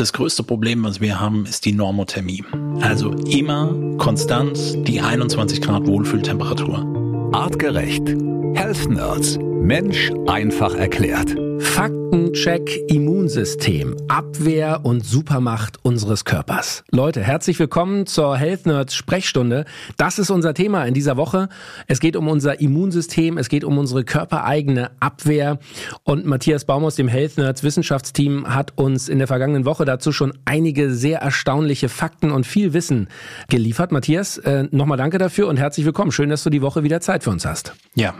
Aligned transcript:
das 0.00 0.12
größte 0.14 0.42
Problem, 0.42 0.82
was 0.82 1.00
wir 1.00 1.20
haben, 1.20 1.44
ist 1.44 1.66
die 1.66 1.72
Normothermie. 1.72 2.42
Also 2.80 3.10
immer 3.10 3.74
konstant 3.98 4.58
die 4.88 5.00
21 5.00 5.60
Grad 5.60 5.86
Wohlfühltemperatur. 5.86 7.30
Artgerecht. 7.32 8.08
Health 8.54 8.88
Nerds. 8.88 9.38
Mensch 9.38 10.10
einfach 10.26 10.74
erklärt. 10.74 11.36
Faktencheck 11.60 12.80
Immunsystem, 12.88 13.96
Abwehr 14.08 14.80
und 14.82 15.04
Supermacht 15.04 15.78
unseres 15.82 16.24
Körpers. 16.24 16.84
Leute, 16.90 17.22
herzlich 17.22 17.58
willkommen 17.58 18.06
zur 18.06 18.36
Health 18.36 18.66
Nerds 18.66 18.94
Sprechstunde. 18.94 19.66
Das 19.96 20.18
ist 20.18 20.30
unser 20.30 20.54
Thema 20.54 20.84
in 20.84 20.94
dieser 20.94 21.16
Woche. 21.16 21.48
Es 21.86 22.00
geht 22.00 22.16
um 22.16 22.28
unser 22.28 22.60
Immunsystem, 22.60 23.36
es 23.36 23.48
geht 23.48 23.64
um 23.64 23.76
unsere 23.78 24.04
körpereigene 24.04 24.90
Abwehr 25.00 25.58
und 26.02 26.24
Matthias 26.24 26.64
Baum 26.64 26.84
aus 26.84 26.96
dem 26.96 27.08
Health 27.08 27.36
Nerds 27.36 27.62
Wissenschaftsteam 27.62 28.54
hat 28.54 28.78
uns 28.78 29.08
in 29.08 29.18
der 29.18 29.26
vergangenen 29.26 29.64
Woche 29.66 29.84
dazu 29.84 30.12
schon 30.12 30.32
einige 30.46 30.92
sehr 30.92 31.20
erstaunliche 31.20 31.88
Fakten 31.88 32.30
und 32.30 32.46
viel 32.46 32.72
Wissen 32.72 33.08
geliefert. 33.48 33.92
Matthias, 33.92 34.38
äh, 34.38 34.64
nochmal 34.70 34.98
danke 34.98 35.18
dafür 35.18 35.48
und 35.48 35.58
herzlich 35.58 35.84
willkommen. 35.84 36.10
Schön, 36.10 36.30
dass 36.30 36.42
du 36.42 36.50
die 36.50 36.62
Woche 36.62 36.82
wieder 36.82 37.00
Zeit 37.00 37.24
für 37.24 37.30
uns 37.30 37.44
hast. 37.44 37.74
Ja, 37.94 38.14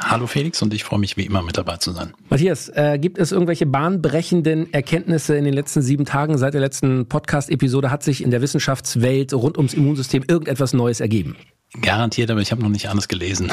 hallo 0.00 0.26
Felix 0.26 0.60
und 0.62 0.74
ich 0.74 0.84
freue 0.84 0.98
mich 0.98 1.16
wie 1.16 1.24
immer 1.24 1.42
mit 1.42 1.56
dabei 1.56 1.76
zu 1.76 1.92
sein. 1.92 2.12
Matthias, 2.28 2.68
äh, 2.68 2.98
gibt 2.98 3.18
es 3.18 3.32
irgendwelche 3.32 3.66
bahnbrechenden 3.66 4.72
Erkenntnisse 4.72 5.36
in 5.36 5.44
den 5.44 5.54
letzten 5.54 5.82
sieben 5.82 6.04
Tagen 6.04 6.38
seit 6.38 6.54
der 6.54 6.60
letzten 6.60 7.06
Podcast-Episode? 7.06 7.90
Hat 7.90 8.02
sich 8.02 8.22
in 8.22 8.30
der 8.30 8.42
Wissenschaftswelt 8.42 9.32
rund 9.32 9.56
ums 9.56 9.74
Immunsystem 9.74 10.24
irgendetwas 10.26 10.72
Neues 10.72 11.00
ergeben? 11.00 11.36
Garantiert, 11.80 12.30
aber 12.30 12.40
ich 12.40 12.52
habe 12.52 12.62
noch 12.62 12.68
nicht 12.68 12.88
alles 12.88 13.08
gelesen. 13.08 13.50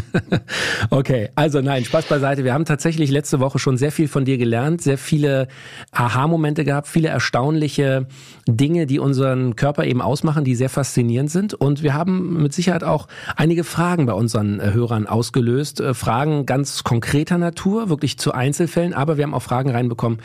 okay, 0.90 1.30
also 1.34 1.60
nein, 1.60 1.84
Spaß 1.84 2.06
beiseite. 2.06 2.44
Wir 2.44 2.54
haben 2.54 2.64
tatsächlich 2.64 3.10
letzte 3.10 3.40
Woche 3.40 3.58
schon 3.58 3.76
sehr 3.76 3.90
viel 3.90 4.06
von 4.06 4.24
dir 4.24 4.38
gelernt, 4.38 4.82
sehr 4.82 4.98
viele 4.98 5.48
Aha-Momente 5.90 6.64
gehabt, 6.64 6.86
viele 6.86 7.08
erstaunliche 7.08 8.06
Dinge, 8.46 8.86
die 8.86 9.00
unseren 9.00 9.56
Körper 9.56 9.84
eben 9.84 10.00
ausmachen, 10.00 10.44
die 10.44 10.54
sehr 10.54 10.68
faszinierend 10.68 11.28
sind. 11.28 11.54
Und 11.54 11.82
wir 11.82 11.92
haben 11.92 12.40
mit 12.40 12.52
Sicherheit 12.52 12.84
auch 12.84 13.08
einige 13.34 13.64
Fragen 13.64 14.06
bei 14.06 14.12
unseren 14.12 14.60
äh, 14.60 14.72
Hörern 14.72 15.08
ausgelöst. 15.08 15.80
Äh, 15.80 15.94
Fragen 15.94 16.46
ganz 16.46 16.84
konkreter 16.84 17.38
Natur, 17.38 17.88
wirklich 17.88 18.16
zu 18.16 18.30
Einzelfällen, 18.30 18.94
aber 18.94 19.16
wir 19.16 19.24
haben 19.24 19.34
auch 19.34 19.42
Fragen 19.42 19.70
reinbekommen, 19.70 20.20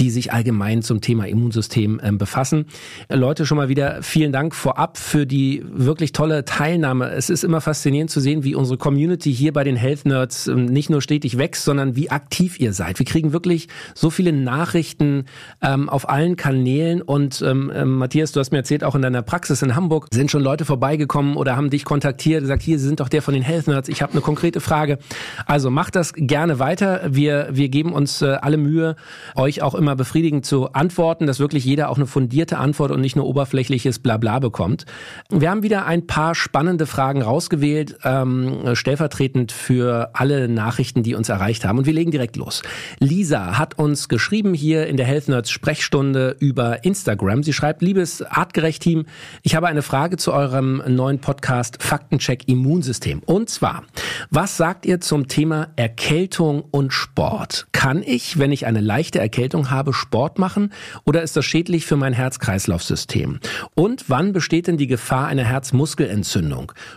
die 0.00 0.08
sich 0.08 0.32
allgemein 0.32 0.80
zum 0.80 1.02
Thema 1.02 1.26
Immunsystem 1.28 2.00
ähm, 2.02 2.16
befassen. 2.16 2.66
Leute, 3.10 3.44
schon 3.44 3.58
mal 3.58 3.68
wieder 3.68 4.02
vielen 4.02 4.32
Dank 4.32 4.54
vorab 4.54 4.96
für 4.96 5.26
die 5.26 5.62
wirklich 5.70 6.12
tolle 6.12 6.46
Teilnahme. 6.54 7.10
Es 7.10 7.30
ist 7.30 7.42
immer 7.42 7.60
faszinierend 7.60 8.12
zu 8.12 8.20
sehen, 8.20 8.44
wie 8.44 8.54
unsere 8.54 8.78
Community 8.78 9.34
hier 9.34 9.52
bei 9.52 9.64
den 9.64 9.74
Health 9.74 10.04
Nerds 10.04 10.46
ähm, 10.46 10.66
nicht 10.66 10.88
nur 10.88 11.02
stetig 11.02 11.36
wächst, 11.36 11.64
sondern 11.64 11.96
wie 11.96 12.12
aktiv 12.12 12.60
ihr 12.60 12.72
seid. 12.72 13.00
Wir 13.00 13.06
kriegen 13.06 13.32
wirklich 13.32 13.66
so 13.92 14.08
viele 14.08 14.32
Nachrichten 14.32 15.24
ähm, 15.60 15.88
auf 15.88 16.08
allen 16.08 16.36
Kanälen 16.36 17.02
und 17.02 17.42
ähm, 17.42 17.72
ähm, 17.74 17.96
Matthias, 17.96 18.30
du 18.30 18.38
hast 18.38 18.52
mir 18.52 18.58
erzählt, 18.58 18.84
auch 18.84 18.94
in 18.94 19.02
deiner 19.02 19.22
Praxis 19.22 19.62
in 19.62 19.74
Hamburg 19.74 20.06
sind 20.14 20.30
schon 20.30 20.44
Leute 20.44 20.64
vorbeigekommen 20.64 21.34
oder 21.34 21.56
haben 21.56 21.70
dich 21.70 21.84
kontaktiert, 21.84 22.42
gesagt, 22.42 22.62
hier, 22.62 22.78
Sie 22.78 22.86
sind 22.86 23.00
doch 23.00 23.08
der 23.08 23.20
von 23.20 23.34
den 23.34 23.42
Health 23.42 23.66
Nerds, 23.66 23.88
ich 23.88 24.00
habe 24.00 24.12
eine 24.12 24.20
konkrete 24.20 24.60
Frage. 24.60 24.98
Also 25.46 25.70
macht 25.70 25.96
das 25.96 26.12
gerne 26.14 26.60
weiter. 26.60 27.00
Wir, 27.08 27.48
wir 27.50 27.68
geben 27.68 27.92
uns 27.92 28.22
äh, 28.22 28.26
alle 28.26 28.58
Mühe, 28.58 28.94
euch 29.34 29.60
auch 29.60 29.74
immer 29.74 29.96
befriedigend 29.96 30.46
zu 30.46 30.72
antworten, 30.72 31.26
dass 31.26 31.40
wirklich 31.40 31.64
jeder 31.64 31.90
auch 31.90 31.96
eine 31.96 32.06
fundierte 32.06 32.58
Antwort 32.58 32.92
und 32.92 33.00
nicht 33.00 33.16
nur 33.16 33.26
oberflächliches 33.26 33.98
Blabla 33.98 34.38
bekommt. 34.38 34.86
Wir 35.30 35.50
haben 35.50 35.64
wieder 35.64 35.86
ein 35.86 36.06
paar 36.06 36.36
spannende 36.44 36.86
Fragen 36.86 37.22
rausgewählt, 37.22 37.96
ähm, 38.04 38.74
stellvertretend 38.74 39.50
für 39.50 40.10
alle 40.12 40.46
Nachrichten, 40.46 41.02
die 41.02 41.14
uns 41.14 41.30
erreicht 41.30 41.64
haben. 41.64 41.78
Und 41.78 41.86
wir 41.86 41.94
legen 41.94 42.10
direkt 42.10 42.36
los. 42.36 42.62
Lisa 42.98 43.56
hat 43.56 43.78
uns 43.78 44.10
geschrieben 44.10 44.52
hier 44.52 44.86
in 44.86 44.98
der 44.98 45.06
Health 45.06 45.28
Nerds 45.28 45.50
Sprechstunde 45.50 46.36
über 46.40 46.84
Instagram. 46.84 47.42
Sie 47.42 47.54
schreibt, 47.54 47.80
liebes 47.80 48.20
Artgerecht-Team, 48.20 49.06
ich 49.42 49.54
habe 49.54 49.68
eine 49.68 49.80
Frage 49.80 50.18
zu 50.18 50.34
eurem 50.34 50.82
neuen 50.86 51.18
Podcast 51.18 51.82
Faktencheck 51.82 52.46
Immunsystem. 52.46 53.22
Und 53.24 53.48
zwar, 53.48 53.84
was 54.30 54.58
sagt 54.58 54.84
ihr 54.84 55.00
zum 55.00 55.28
Thema 55.28 55.68
Erkältung 55.76 56.62
und 56.70 56.92
Sport? 56.92 57.68
Kann 57.72 58.02
ich, 58.04 58.38
wenn 58.38 58.52
ich 58.52 58.66
eine 58.66 58.82
leichte 58.82 59.18
Erkältung 59.18 59.70
habe, 59.70 59.94
Sport 59.94 60.38
machen 60.38 60.74
oder 61.06 61.22
ist 61.22 61.38
das 61.38 61.46
schädlich 61.46 61.86
für 61.86 61.96
mein 61.96 62.12
Herz-Kreislauf-System? 62.12 63.40
Und 63.74 64.04
wann 64.08 64.34
besteht 64.34 64.66
denn 64.66 64.76
die 64.76 64.88
Gefahr 64.88 65.26
einer 65.26 65.44
Herzmuskelentzündung? 65.44 66.23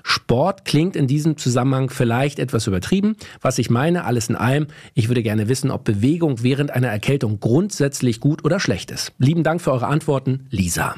Sport 0.03 0.65
klingt 0.65 0.95
in 0.95 1.07
diesem 1.07 1.37
Zusammenhang 1.37 1.89
vielleicht 1.89 2.39
etwas 2.39 2.67
übertrieben. 2.67 3.15
Was 3.41 3.57
ich 3.59 3.69
meine, 3.69 4.05
alles 4.05 4.29
in 4.29 4.35
allem, 4.35 4.67
ich 4.93 5.07
würde 5.07 5.23
gerne 5.23 5.47
wissen, 5.49 5.71
ob 5.71 5.83
Bewegung 5.83 6.43
während 6.43 6.71
einer 6.71 6.87
Erkältung 6.87 7.39
grundsätzlich 7.39 8.19
gut 8.19 8.43
oder 8.43 8.59
schlecht 8.59 8.91
ist. 8.91 9.13
Lieben 9.17 9.43
Dank 9.43 9.61
für 9.61 9.71
eure 9.71 9.87
Antworten, 9.87 10.47
Lisa. 10.49 10.95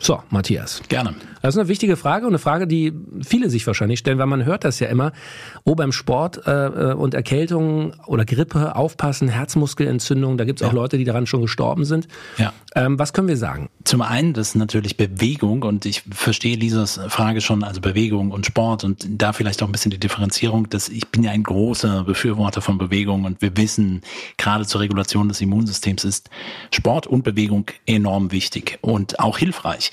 So, 0.00 0.22
Matthias. 0.30 0.80
Gerne. 0.88 1.14
Das 1.42 1.54
ist 1.54 1.58
eine 1.58 1.68
wichtige 1.68 1.96
Frage 1.96 2.26
und 2.26 2.32
eine 2.32 2.38
Frage, 2.38 2.66
die 2.66 2.92
viele 3.22 3.50
sich 3.50 3.66
wahrscheinlich 3.66 3.98
stellen, 3.98 4.18
weil 4.18 4.26
man 4.26 4.44
hört 4.44 4.64
das 4.64 4.80
ja 4.80 4.88
immer. 4.88 5.12
Oh, 5.64 5.74
beim 5.74 5.92
Sport 5.92 6.46
äh, 6.46 6.94
und 6.94 7.14
Erkältung 7.14 7.94
oder 8.06 8.24
Grippe 8.24 8.76
aufpassen, 8.76 9.28
Herzmuskelentzündung, 9.28 10.38
da 10.38 10.44
gibt 10.44 10.60
es 10.60 10.66
auch 10.66 10.72
ja. 10.72 10.76
Leute, 10.76 10.98
die 10.98 11.04
daran 11.04 11.26
schon 11.26 11.42
gestorben 11.42 11.84
sind. 11.84 12.08
Ja. 12.38 12.52
Ähm, 12.74 12.98
was 12.98 13.12
können 13.12 13.28
wir 13.28 13.36
sagen? 13.36 13.70
Zum 13.84 14.02
einen, 14.02 14.34
das 14.34 14.48
ist 14.48 14.54
natürlich 14.54 14.96
Bewegung 14.96 15.62
und 15.62 15.86
ich 15.86 16.02
verstehe 16.10 16.56
Lisas 16.56 17.00
Frage 17.08 17.40
schon, 17.40 17.64
also 17.64 17.80
Bewegung 17.80 18.30
und 18.30 18.46
Sport 18.46 18.84
und 18.84 19.06
da 19.08 19.32
vielleicht 19.32 19.62
auch 19.62 19.66
ein 19.66 19.72
bisschen 19.72 19.90
die 19.90 19.98
Differenzierung, 19.98 20.68
dass 20.68 20.88
ich 20.88 21.08
bin 21.08 21.22
ja 21.22 21.30
ein 21.30 21.42
großer 21.42 22.04
Befürworter 22.04 22.60
von 22.60 22.78
Bewegung 22.78 23.24
und 23.24 23.40
wir 23.42 23.56
wissen, 23.56 24.02
gerade 24.36 24.66
zur 24.66 24.80
Regulation 24.80 25.28
des 25.28 25.40
Immunsystems 25.40 26.04
ist 26.04 26.30
Sport 26.70 27.06
und 27.06 27.24
Bewegung 27.24 27.66
enorm 27.86 28.32
wichtig 28.32 28.78
und 28.82 29.18
auch 29.18 29.38
hilfreich. 29.38 29.87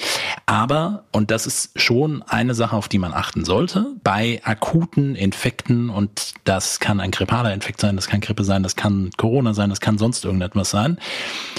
Aber, 0.46 1.06
und 1.12 1.32
das 1.32 1.48
ist 1.48 1.72
schon 1.76 2.22
eine 2.24 2.54
Sache, 2.54 2.76
auf 2.76 2.88
die 2.88 3.00
man 3.00 3.14
achten 3.14 3.46
sollte, 3.46 3.96
bei 4.04 4.42
akuten 4.44 5.16
Infekten, 5.16 5.90
und 5.90 6.34
das 6.44 6.80
kann 6.80 7.00
ein 7.00 7.12
grippaler 7.12 7.54
Infekt 7.54 7.82
sein, 7.82 7.96
das 7.96 8.08
kann 8.08 8.22
Grippe 8.22 8.44
sein, 8.44 8.62
das 8.62 8.76
kann 8.76 9.10
Corona 9.18 9.54
sein, 9.54 9.70
das 9.70 9.82
kann 9.82 9.98
sonst 9.98 10.24
irgendetwas 10.24 10.70
sein, 10.70 11.00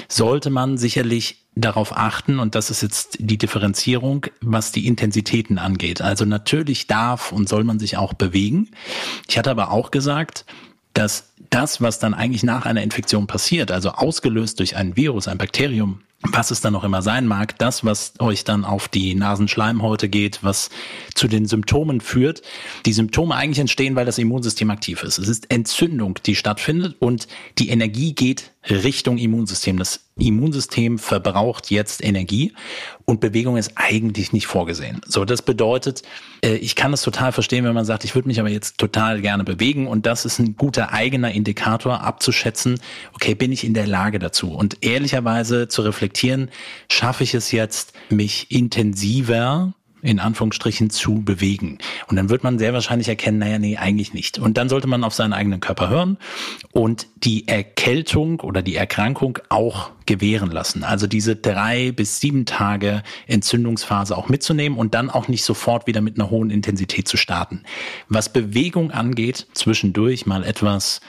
sollte 0.07 0.49
man 0.49 0.77
sicherlich 0.77 1.43
darauf 1.55 1.97
achten, 1.97 2.39
und 2.39 2.55
das 2.55 2.69
ist 2.69 2.81
jetzt 2.81 3.17
die 3.19 3.37
Differenzierung, 3.37 4.27
was 4.41 4.71
die 4.71 4.87
Intensitäten 4.87 5.57
angeht. 5.57 6.01
Also 6.01 6.25
natürlich 6.25 6.87
darf 6.87 7.31
und 7.31 7.49
soll 7.49 7.63
man 7.63 7.79
sich 7.79 7.97
auch 7.97 8.13
bewegen. 8.13 8.69
Ich 9.27 9.37
hatte 9.37 9.51
aber 9.51 9.71
auch 9.71 9.91
gesagt, 9.91 10.45
dass 10.93 11.33
das, 11.49 11.81
was 11.81 11.99
dann 11.99 12.13
eigentlich 12.13 12.43
nach 12.43 12.65
einer 12.65 12.81
Infektion 12.81 13.27
passiert, 13.27 13.71
also 13.71 13.91
ausgelöst 13.91 14.59
durch 14.59 14.75
ein 14.75 14.95
Virus, 14.95 15.27
ein 15.27 15.37
Bakterium, 15.37 16.01
was 16.21 16.51
es 16.51 16.61
dann 16.61 16.73
noch 16.73 16.83
immer 16.83 17.01
sein 17.01 17.27
mag, 17.27 17.57
das, 17.59 17.85
was 17.85 18.13
euch 18.19 18.43
dann 18.43 18.65
auf 18.65 18.87
die 18.87 19.13
Nasenschleimhäute 19.13 20.09
geht, 20.09 20.43
was 20.43 20.69
zu 21.13 21.27
den 21.27 21.45
Symptomen 21.45 22.01
führt. 22.01 22.41
Die 22.85 22.93
Symptome 22.93 23.35
eigentlich 23.35 23.59
entstehen, 23.59 23.95
weil 23.95 24.05
das 24.05 24.17
Immunsystem 24.17 24.71
aktiv 24.71 25.03
ist. 25.03 25.19
Es 25.19 25.27
ist 25.27 25.51
Entzündung, 25.51 26.19
die 26.25 26.35
stattfindet 26.35 26.95
und 26.99 27.27
die 27.59 27.69
Energie 27.69 28.13
geht 28.13 28.51
Richtung 28.69 29.17
Immunsystem. 29.17 29.77
Das 29.77 30.01
Immunsystem 30.17 30.99
verbraucht 30.99 31.71
jetzt 31.71 32.03
Energie 32.03 32.53
und 33.05 33.19
Bewegung 33.19 33.57
ist 33.57 33.73
eigentlich 33.75 34.33
nicht 34.33 34.47
vorgesehen. 34.47 35.01
So, 35.05 35.25
das 35.25 35.41
bedeutet, 35.41 36.03
äh, 36.43 36.55
ich 36.55 36.75
kann 36.75 36.93
es 36.93 37.01
total 37.01 37.31
verstehen, 37.31 37.65
wenn 37.65 37.73
man 37.73 37.85
sagt, 37.85 38.03
ich 38.03 38.15
würde 38.15 38.27
mich 38.27 38.39
aber 38.39 38.49
jetzt 38.49 38.77
total 38.77 39.21
gerne 39.21 39.43
bewegen 39.43 39.87
und 39.87 40.05
das 40.05 40.25
ist 40.25 40.39
ein 40.39 40.55
guter 40.55 40.91
eigener 40.91 41.31
Indikator 41.31 42.01
abzuschätzen, 42.01 42.79
okay, 43.13 43.35
bin 43.35 43.51
ich 43.51 43.63
in 43.63 43.73
der 43.73 43.87
Lage 43.87 44.19
dazu? 44.19 44.53
Und 44.53 44.83
ehrlicherweise 44.83 45.67
zu 45.67 45.81
reflektieren, 45.83 46.49
schaffe 46.89 47.23
ich 47.23 47.33
es 47.33 47.51
jetzt, 47.51 47.93
mich 48.09 48.51
intensiver 48.51 49.73
in 50.01 50.19
Anführungsstrichen 50.19 50.89
zu 50.89 51.21
bewegen. 51.23 51.79
Und 52.07 52.17
dann 52.17 52.29
wird 52.29 52.43
man 52.43 52.59
sehr 52.59 52.73
wahrscheinlich 52.73 53.07
erkennen, 53.07 53.39
naja, 53.39 53.59
nee, 53.59 53.77
eigentlich 53.77 54.13
nicht. 54.13 54.39
Und 54.39 54.57
dann 54.57 54.69
sollte 54.69 54.87
man 54.87 55.03
auf 55.03 55.13
seinen 55.13 55.33
eigenen 55.33 55.59
Körper 55.59 55.89
hören 55.89 56.17
und 56.71 57.07
die 57.15 57.47
Erkältung 57.47 58.39
oder 58.41 58.61
die 58.61 58.75
Erkrankung 58.75 59.39
auch 59.49 59.91
gewähren 60.05 60.51
lassen. 60.51 60.83
Also 60.83 61.05
diese 61.05 61.35
drei 61.35 61.91
bis 61.91 62.19
sieben 62.19 62.45
Tage 62.45 63.03
Entzündungsphase 63.27 64.17
auch 64.17 64.29
mitzunehmen 64.29 64.77
und 64.77 64.93
dann 64.93 65.09
auch 65.09 65.27
nicht 65.27 65.43
sofort 65.43 65.87
wieder 65.87 66.01
mit 66.01 66.19
einer 66.19 66.29
hohen 66.29 66.49
Intensität 66.49 67.07
zu 67.07 67.17
starten. 67.17 67.63
Was 68.07 68.31
Bewegung 68.31 68.91
angeht, 68.91 69.47
zwischendurch 69.53 70.25
mal 70.25 70.43
etwas 70.43 71.01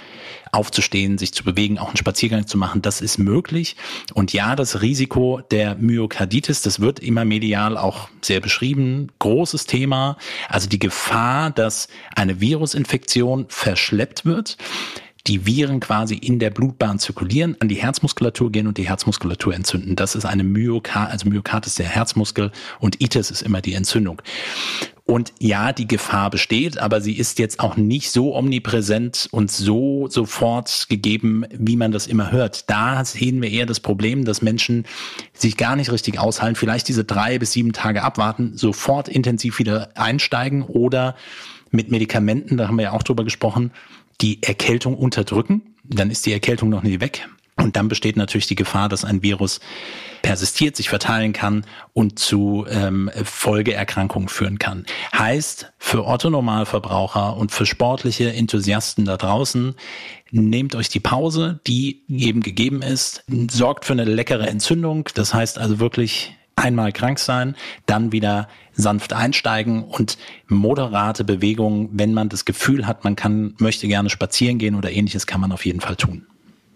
aufzustehen, 0.52 1.18
sich 1.18 1.32
zu 1.32 1.44
bewegen, 1.44 1.78
auch 1.78 1.88
einen 1.88 1.96
Spaziergang 1.96 2.46
zu 2.46 2.58
machen, 2.58 2.82
das 2.82 3.00
ist 3.00 3.18
möglich. 3.18 3.76
Und 4.14 4.32
ja, 4.32 4.56
das 4.56 4.82
Risiko 4.82 5.40
der 5.50 5.74
Myokarditis, 5.76 6.62
das 6.62 6.80
wird 6.80 7.00
immer 7.00 7.24
medial 7.24 7.76
auch 7.76 8.08
sehr 8.22 8.40
beschrieben. 8.40 9.08
Großes 9.18 9.66
Thema. 9.66 10.16
Also 10.48 10.68
die 10.68 10.78
Gefahr, 10.78 11.50
dass 11.50 11.88
eine 12.14 12.40
Virusinfektion 12.40 13.46
verschleppt 13.48 14.24
wird 14.24 14.56
die 15.28 15.44
Viren 15.44 15.80
quasi 15.80 16.14
in 16.14 16.38
der 16.38 16.50
Blutbahn 16.50 16.98
zirkulieren, 16.98 17.56
an 17.60 17.68
die 17.68 17.76
Herzmuskulatur 17.76 18.50
gehen 18.50 18.66
und 18.66 18.78
die 18.78 18.88
Herzmuskulatur 18.88 19.54
entzünden. 19.54 19.94
Das 19.94 20.14
ist 20.14 20.24
eine 20.24 20.42
Myokard, 20.42 21.10
also 21.10 21.28
Myokard 21.28 21.66
ist 21.66 21.78
der 21.78 21.86
Herzmuskel 21.86 22.50
und 22.80 23.00
Itis 23.00 23.30
ist 23.30 23.42
immer 23.42 23.60
die 23.60 23.74
Entzündung. 23.74 24.22
Und 25.10 25.32
ja, 25.38 25.72
die 25.72 25.88
Gefahr 25.88 26.28
besteht, 26.28 26.76
aber 26.76 27.00
sie 27.00 27.14
ist 27.14 27.38
jetzt 27.38 27.60
auch 27.60 27.78
nicht 27.78 28.10
so 28.10 28.36
omnipräsent 28.36 29.26
und 29.30 29.50
so 29.50 30.06
sofort 30.10 30.84
gegeben, 30.90 31.46
wie 31.50 31.76
man 31.76 31.92
das 31.92 32.06
immer 32.06 32.30
hört. 32.30 32.68
Da 32.68 33.02
sehen 33.06 33.40
wir 33.40 33.50
eher 33.50 33.64
das 33.64 33.80
Problem, 33.80 34.26
dass 34.26 34.42
Menschen 34.42 34.84
sich 35.32 35.56
gar 35.56 35.76
nicht 35.76 35.90
richtig 35.90 36.18
aushalten, 36.18 36.56
vielleicht 36.56 36.88
diese 36.88 37.04
drei 37.04 37.38
bis 37.38 37.52
sieben 37.52 37.72
Tage 37.72 38.02
abwarten, 38.02 38.52
sofort 38.54 39.08
intensiv 39.08 39.58
wieder 39.58 39.88
einsteigen 39.94 40.62
oder 40.62 41.16
mit 41.70 41.90
Medikamenten, 41.90 42.58
da 42.58 42.68
haben 42.68 42.76
wir 42.76 42.84
ja 42.84 42.92
auch 42.92 43.02
drüber 43.02 43.24
gesprochen, 43.24 43.72
die 44.20 44.42
Erkältung 44.42 44.94
unterdrücken. 44.94 45.74
Dann 45.84 46.10
ist 46.10 46.26
die 46.26 46.34
Erkältung 46.34 46.68
noch 46.68 46.82
nie 46.82 47.00
weg. 47.00 47.26
Und 47.58 47.76
dann 47.76 47.88
besteht 47.88 48.16
natürlich 48.16 48.46
die 48.46 48.54
Gefahr, 48.54 48.88
dass 48.88 49.04
ein 49.04 49.22
Virus 49.22 49.60
persistiert, 50.22 50.76
sich 50.76 50.88
verteilen 50.88 51.32
kann 51.32 51.64
und 51.92 52.18
zu 52.18 52.66
ähm, 52.68 53.10
Folgeerkrankungen 53.24 54.28
führen 54.28 54.58
kann. 54.58 54.86
Heißt, 55.16 55.72
für 55.78 56.06
Otto-Normalverbraucher 56.06 57.36
und 57.36 57.52
für 57.52 57.66
sportliche 57.66 58.32
Enthusiasten 58.32 59.04
da 59.04 59.16
draußen, 59.16 59.74
nehmt 60.30 60.74
euch 60.74 60.88
die 60.88 61.00
Pause, 61.00 61.60
die 61.66 62.02
eben 62.08 62.42
gegeben 62.42 62.82
ist, 62.82 63.24
sorgt 63.50 63.84
für 63.84 63.92
eine 63.92 64.04
leckere 64.04 64.48
Entzündung. 64.48 65.08
Das 65.14 65.34
heißt 65.34 65.58
also 65.58 65.80
wirklich 65.80 66.34
einmal 66.56 66.92
krank 66.92 67.18
sein, 67.18 67.56
dann 67.86 68.12
wieder 68.12 68.48
sanft 68.72 69.12
einsteigen 69.12 69.84
und 69.84 70.18
moderate 70.48 71.24
Bewegungen, 71.24 71.88
wenn 71.92 72.14
man 72.14 72.28
das 72.28 72.44
Gefühl 72.44 72.86
hat, 72.86 73.04
man 73.04 73.16
kann, 73.16 73.54
möchte 73.58 73.88
gerne 73.88 74.10
spazieren 74.10 74.58
gehen 74.58 74.74
oder 74.74 74.90
ähnliches, 74.90 75.26
kann 75.26 75.40
man 75.40 75.52
auf 75.52 75.64
jeden 75.64 75.80
Fall 75.80 75.96
tun. 75.96 76.26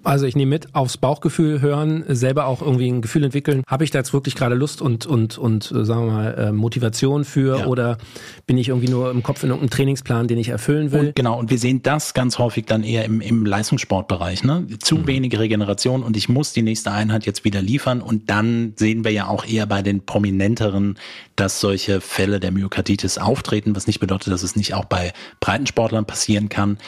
Also 0.05 0.27
ich 0.27 0.35
nehme 0.35 0.51
mit, 0.51 0.75
aufs 0.75 0.97
Bauchgefühl 0.97 1.61
hören, 1.61 2.05
selber 2.09 2.47
auch 2.47 2.61
irgendwie 2.61 2.89
ein 2.89 3.03
Gefühl 3.03 3.25
entwickeln. 3.25 3.63
Habe 3.67 3.85
ich 3.85 3.91
da 3.91 3.99
jetzt 3.99 4.13
wirklich 4.13 4.35
gerade 4.35 4.55
Lust 4.55 4.83
und, 4.83 5.07
und, 5.07 5.39
und 5.39 5.71
äh, 5.71 5.85
sagen 5.85 6.07
wir 6.07 6.13
mal, 6.13 6.35
äh, 6.35 6.53
Motivation 6.53 7.25
für 7.25 7.59
ja. 7.61 7.67
oder 7.67 7.99
bin 8.47 8.59
ich 8.59 8.69
irgendwie 8.69 8.89
nur 8.89 9.11
im 9.11 9.23
Kopf 9.23 9.43
in 9.43 9.51
irgendeinem 9.51 9.71
Trainingsplan, 9.71 10.29
den 10.29 10.39
ich 10.39 10.49
erfüllen 10.49 10.91
will? 10.93 11.09
Und 11.09 11.15
genau, 11.15 11.39
und 11.39 11.51
wir 11.51 11.59
sehen 11.59 11.83
das 11.83 12.15
ganz 12.15 12.39
häufig 12.39 12.67
dann 12.67 12.83
eher 12.83 13.05
im, 13.05 13.21
im 13.21 13.47
Leistungssportbereich. 13.47 14.43
Ne? 14.45 14.67
Zu 14.81 14.97
mhm. 14.97 15.07
wenig 15.07 15.39
Regeneration 15.39 16.03
und 16.03 16.17
ich 16.17 16.29
muss 16.29 16.53
die 16.53 16.63
nächste 16.63 16.91
Einheit 16.91 17.25
jetzt 17.25 17.45
wieder 17.45 17.63
liefern. 17.63 18.01
Und 18.01 18.29
dann 18.29 18.73
sehen 18.77 19.05
wir 19.05 19.13
ja 19.13 19.29
auch 19.29 19.47
eher 19.47 19.67
bei 19.67 19.83
den 19.83 20.05
prominenteren, 20.05 20.99
dass 21.37 21.61
solche 21.61 22.01
Fälle 22.01 22.41
der 22.41 22.51
Myokarditis 22.51 23.19
auftreten, 23.19 23.77
was 23.77 23.87
nicht 23.87 24.01
bedeutet, 24.01 24.33
dass 24.33 24.43
es 24.43 24.57
nicht 24.57 24.75
auch 24.75 24.85
bei 24.85 25.13
Breitensportlern 25.41 26.05
passieren 26.05 26.49
kann. 26.49 26.79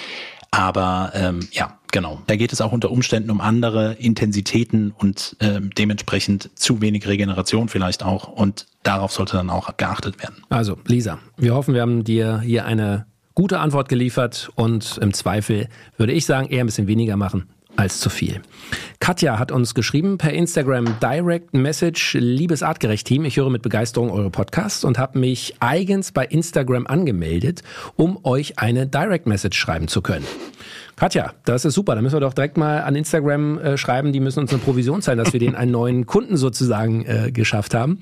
Aber 0.54 1.10
ähm, 1.14 1.40
ja, 1.50 1.78
genau. 1.90 2.22
Da 2.28 2.36
geht 2.36 2.52
es 2.52 2.60
auch 2.60 2.70
unter 2.70 2.90
Umständen 2.90 3.30
um 3.30 3.40
andere 3.40 3.94
Intensitäten 3.94 4.92
und 4.96 5.36
ähm, 5.40 5.70
dementsprechend 5.76 6.50
zu 6.54 6.80
wenig 6.80 7.08
Regeneration 7.08 7.68
vielleicht 7.68 8.04
auch. 8.04 8.28
Und 8.28 8.66
darauf 8.84 9.10
sollte 9.12 9.36
dann 9.36 9.50
auch 9.50 9.76
geachtet 9.76 10.22
werden. 10.22 10.36
Also, 10.50 10.78
Lisa, 10.86 11.18
wir 11.36 11.54
hoffen, 11.54 11.74
wir 11.74 11.82
haben 11.82 12.04
dir 12.04 12.40
hier 12.40 12.66
eine 12.66 13.06
gute 13.34 13.58
Antwort 13.58 13.88
geliefert 13.88 14.50
und 14.54 14.98
im 15.02 15.12
Zweifel 15.12 15.68
würde 15.96 16.12
ich 16.12 16.24
sagen, 16.24 16.48
eher 16.48 16.62
ein 16.62 16.66
bisschen 16.66 16.86
weniger 16.86 17.16
machen 17.16 17.48
als 17.76 18.00
zu 18.00 18.11
viel. 18.11 18.41
Katja 19.00 19.38
hat 19.38 19.53
uns 19.53 19.75
geschrieben 19.75 20.19
per 20.19 20.32
Instagram 20.32 20.99
Direct 21.00 21.55
Message, 21.55 22.17
liebes 22.19 22.62
artgerecht 22.62 23.06
Team, 23.06 23.25
ich 23.25 23.37
höre 23.37 23.50
mit 23.50 23.62
Begeisterung 23.62 24.11
eure 24.11 24.31
Podcasts 24.31 24.85
und 24.85 24.99
habe 24.99 25.19
mich 25.19 25.55
eigens 25.61 26.12
bei 26.12 26.25
Instagram 26.25 26.87
angemeldet, 26.87 27.62
um 27.97 28.19
euch 28.25 28.59
eine 28.59 28.87
Direct 28.87 29.26
Message 29.26 29.59
schreiben 29.59 29.88
zu 29.88 30.00
können. 30.00 30.26
Katja, 30.96 31.32
das 31.44 31.64
ist 31.64 31.75
super. 31.75 31.94
Da 31.94 32.02
müssen 32.02 32.14
wir 32.14 32.20
doch 32.20 32.35
direkt 32.35 32.56
mal 32.56 32.82
an 32.82 32.94
Instagram 32.94 33.58
äh, 33.58 33.76
schreiben. 33.76 34.12
Die 34.12 34.20
müssen 34.20 34.41
uns 34.41 34.52
eine 34.52 34.61
Provision 34.61 35.02
zahlen, 35.02 35.19
dass 35.19 35.32
wir 35.32 35.41
denen 35.41 35.55
einen 35.55 35.73
neuen 35.73 36.06
Kunden 36.06 36.37
sozusagen 36.37 37.05
äh, 37.05 37.32
geschafft 37.32 37.75
haben. 37.75 37.99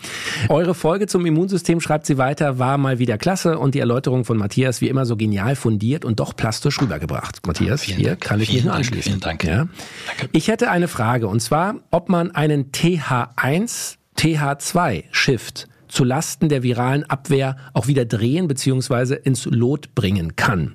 Eure 0.49 0.75
Folge 0.75 1.07
zum 1.07 1.25
Immunsystem, 1.25 1.81
schreibt 1.81 2.07
sie 2.07 2.19
weiter, 2.19 2.59
war 2.59 2.79
mal 2.79 2.99
wieder 2.99 3.19
klasse 3.19 3.59
und 3.59 3.75
die 3.75 3.81
Erläuterung 3.81 4.25
von 4.25 4.37
Matthias 4.37 4.81
wie 4.81 4.89
immer 4.89 5.07
so 5.07 5.17
genial 5.17 5.57
fundiert 5.57 6.05
und 6.05 6.21
doch 6.21 6.37
plastisch 6.37 6.81
rübergebracht. 6.81 7.47
Matthias, 7.47 7.83
vielen 7.83 7.99
hier 7.99 8.09
Dank. 8.11 8.21
kann 8.21 8.41
ich 8.41 8.49
vielen 8.49 8.57
mich 8.57 8.65
nur 8.65 8.73
Dank, 8.73 8.85
anschließen. 8.85 9.13
Vielen 9.13 9.21
Dank. 9.21 9.45
Ja. 9.45 9.57
Danke. 9.57 10.29
Ich 10.33 10.49
hätte 10.49 10.71
eine 10.71 10.89
Frage 10.89 11.29
und 11.29 11.41
zwar, 11.41 11.77
ob 11.91 12.09
man 12.09 12.31
einen 12.33 12.73
TH1 12.73 13.97
TH2 14.19 15.05
Shift 15.11 15.69
zu 15.93 16.05
Lasten 16.05 16.49
der 16.49 16.63
viralen 16.63 17.05
Abwehr 17.05 17.57
auch 17.75 17.87
wieder 17.87 18.07
drehen 18.07 18.49
bzw. 18.49 19.15
ins 19.23 19.45
Lot 19.45 19.95
bringen 19.95 20.37
kann. 20.37 20.75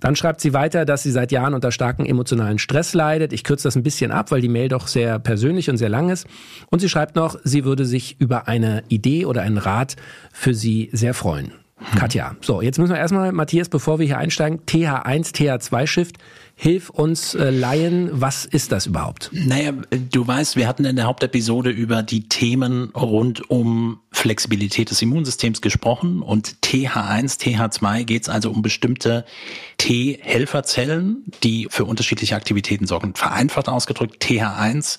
Dann 0.00 0.14
schreibt 0.14 0.42
sie 0.42 0.52
weiter, 0.52 0.84
dass 0.84 1.02
sie 1.02 1.10
seit 1.10 1.32
Jahren 1.32 1.54
unter 1.54 1.72
starken 1.72 2.04
emotionalen 2.04 2.58
Stress 2.58 2.92
leidet. 2.92 3.32
Ich 3.32 3.44
kürze 3.44 3.64
das 3.64 3.76
ein 3.76 3.82
bisschen 3.82 4.10
ab, 4.10 4.30
weil 4.30 4.42
die 4.42 4.48
Mail 4.48 4.68
doch 4.68 4.86
sehr 4.86 5.18
persönlich 5.18 5.70
und 5.70 5.78
sehr 5.78 5.88
lang 5.88 6.10
ist. 6.10 6.26
Und 6.70 6.80
sie 6.80 6.88
schreibt 6.90 7.16
noch, 7.16 7.36
sie 7.44 7.64
würde 7.64 7.86
sich 7.86 8.20
über 8.20 8.46
eine 8.46 8.84
Idee 8.88 9.24
oder 9.24 9.40
einen 9.40 9.58
Rat 9.58 9.96
für 10.32 10.52
sie 10.52 10.90
sehr 10.92 11.14
freuen. 11.14 11.52
Katja, 11.96 12.36
so, 12.40 12.60
jetzt 12.60 12.78
müssen 12.78 12.92
wir 12.92 12.98
erstmal, 12.98 13.32
Matthias, 13.32 13.68
bevor 13.68 13.98
wir 13.98 14.06
hier 14.06 14.18
einsteigen, 14.18 14.60
TH1, 14.66 15.32
TH2-Shift 15.34 16.16
Hilf 16.60 16.90
uns 16.90 17.36
äh, 17.36 17.50
Laien, 17.50 18.10
was 18.20 18.44
ist 18.44 18.72
das 18.72 18.86
überhaupt? 18.86 19.30
Naja, 19.32 19.74
du 20.10 20.26
weißt, 20.26 20.56
wir 20.56 20.66
hatten 20.66 20.84
in 20.84 20.96
der 20.96 21.04
Hauptepisode 21.04 21.70
über 21.70 22.02
die 22.02 22.28
Themen 22.28 22.90
rund 22.96 23.48
um 23.48 24.00
Flexibilität 24.10 24.90
des 24.90 25.00
Immunsystems 25.00 25.62
gesprochen 25.62 26.20
und 26.20 26.56
TH1, 26.64 27.38
TH2 27.40 28.02
geht 28.02 28.22
es 28.22 28.28
also 28.28 28.50
um 28.50 28.62
bestimmte 28.62 29.24
T-Helferzellen, 29.78 31.24
die 31.42 31.68
für 31.70 31.84
unterschiedliche 31.84 32.34
Aktivitäten 32.36 32.86
sorgen. 32.86 33.14
Vereinfacht 33.14 33.68
ausgedrückt, 33.68 34.22
TH1 34.22 34.98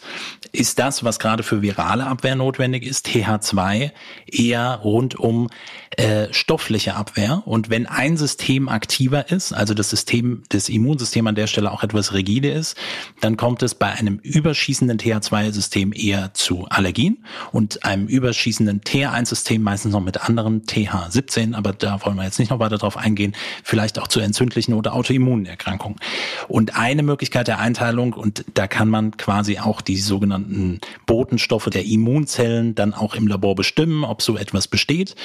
ist 0.52 0.80
das, 0.80 1.04
was 1.04 1.20
gerade 1.20 1.44
für 1.44 1.62
virale 1.62 2.08
Abwehr 2.08 2.36
notwendig 2.36 2.86
ist, 2.86 3.06
TH2 3.08 3.92
eher 4.26 4.80
rund 4.84 5.16
um 5.20 5.50
äh, 5.98 6.32
stoffliche 6.32 6.96
Abwehr. 6.96 7.44
Und 7.46 7.70
wenn 7.70 7.86
ein 7.86 8.16
System 8.16 8.70
aktiver 8.70 9.30
ist, 9.30 9.52
also 9.52 9.74
das 9.74 9.90
System, 9.90 10.44
das 10.50 10.70
Immunsystem 10.70 11.28
an 11.28 11.36
der 11.36 11.48
Stelle 11.48 11.72
auch 11.72 11.84
etwas 11.84 12.14
rigide 12.14 12.50
ist, 12.50 12.78
dann 13.20 13.38
kommt 13.38 13.62
es 13.64 13.76
bei 13.76 13.92
einem 13.92 14.20
überschießenden 14.20 14.98
TH2-System 14.98 15.94
eher 15.94 16.34
zu 16.34 16.68
Allergien 16.70 17.26
und 17.52 17.84
einem 17.84 18.08
überschießenden 18.08 18.82
TH1-System 18.82 19.62
meistens 19.62 19.92
noch 19.92 20.04
mit 20.04 20.24
anderen 20.24 20.64
TH17, 20.64 21.54
aber 21.54 21.74
da 21.74 22.04
wollen 22.06 22.16
wir 22.16 22.24
jetzt 22.24 22.40
nicht 22.40 22.50
noch 22.50 22.60
weiter 22.60 22.78
drauf 22.78 22.96
eingehen, 22.96 23.36
vielleicht 23.64 24.00
auch 24.00 24.08
zu 24.08 24.20
entzündlichen 24.20 24.69
oder 24.74 24.94
Autoimmunerkrankungen. 24.94 25.98
Und 26.48 26.76
eine 26.76 27.04
Möglichkeit 27.04 27.48
der 27.48 27.60
Einteilung, 27.60 28.14
und 28.14 28.46
da 28.54 28.68
kann 28.68 28.90
man 28.90 29.18
quasi 29.18 29.60
auch 29.60 29.82
die 29.82 29.98
sogenannten 29.98 30.80
Botenstoffe 31.06 31.70
der 31.72 31.86
Immunzellen 31.86 32.76
dann 32.76 32.94
auch 32.94 33.16
im 33.16 33.28
Labor 33.28 33.56
bestimmen, 33.56 34.04
ob 34.04 34.22
so 34.22 34.38
etwas 34.38 34.68
besteht. 34.68 35.16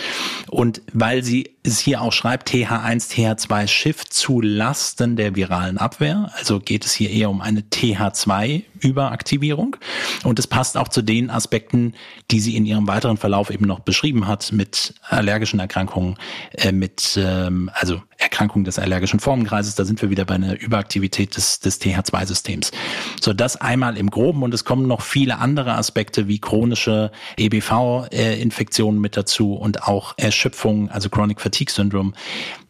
Und 0.51 0.83
weil 0.93 1.25
sie 1.25 1.51
es 1.63 1.79
hier 1.79 2.03
auch 2.03 2.13
schreibt, 2.13 2.51
TH1, 2.51 3.11
TH2 3.11 3.67
Shift 3.67 4.13
zu 4.13 4.41
Lasten 4.41 5.17
der 5.17 5.35
viralen 5.35 5.79
Abwehr, 5.79 5.95
Abwehr. 5.95 6.31
Also 6.37 6.61
geht 6.61 6.85
es 6.85 6.93
hier 6.93 7.11
eher 7.11 7.31
um 7.31 7.41
eine 7.41 7.61
TH2-Überaktivierung. 7.61 9.77
Und 10.25 10.39
es 10.39 10.47
passt 10.47 10.77
auch 10.77 10.89
zu 10.89 11.01
den 11.03 11.31
Aspekten, 11.31 11.95
die 12.31 12.41
sie 12.41 12.57
in 12.57 12.67
ihrem 12.67 12.87
weiteren 12.89 13.17
Verlauf 13.17 13.49
eben 13.51 13.67
noch 13.67 13.81
beschrieben 13.81 14.27
hat, 14.27 14.53
mit 14.53 14.95
allergischen 15.09 15.61
Erkrankungen, 15.61 16.19
äh, 16.53 16.73
mit 16.73 17.19
ähm, 17.21 17.71
also 17.75 18.03
Erkrankungen 18.35 18.65
des 18.65 18.81
allergischen 18.81 19.21
Formenkreises. 19.21 19.77
Da 19.77 19.85
sind 19.85 20.03
wir 20.03 20.11
wieder 20.11 20.25
bei 20.25 20.35
einer 20.35 20.61
Überaktivität 20.61 21.37
des, 21.37 21.61
des 21.61 21.81
TH2-Systems. 21.81 22.73
So, 23.21 23.33
das 23.33 23.55
einmal 23.61 23.97
im 23.97 24.11
Groben. 24.11 24.43
Und 24.43 24.53
es 24.53 24.65
kommen 24.65 24.89
noch 24.89 25.03
viele 25.03 25.39
andere 25.39 25.75
Aspekte 25.77 26.27
wie 26.27 26.41
chronische 26.41 27.13
EBV-Infektionen 27.37 29.01
mit 29.01 29.17
dazu 29.17 29.55
und 29.55 29.85
auch 29.85 30.15
Erschöpfung, 30.17 30.91
also 30.91 31.11
Chronic 31.11 31.41
Fatigue 31.41 31.73
Syndrome. 31.73 32.13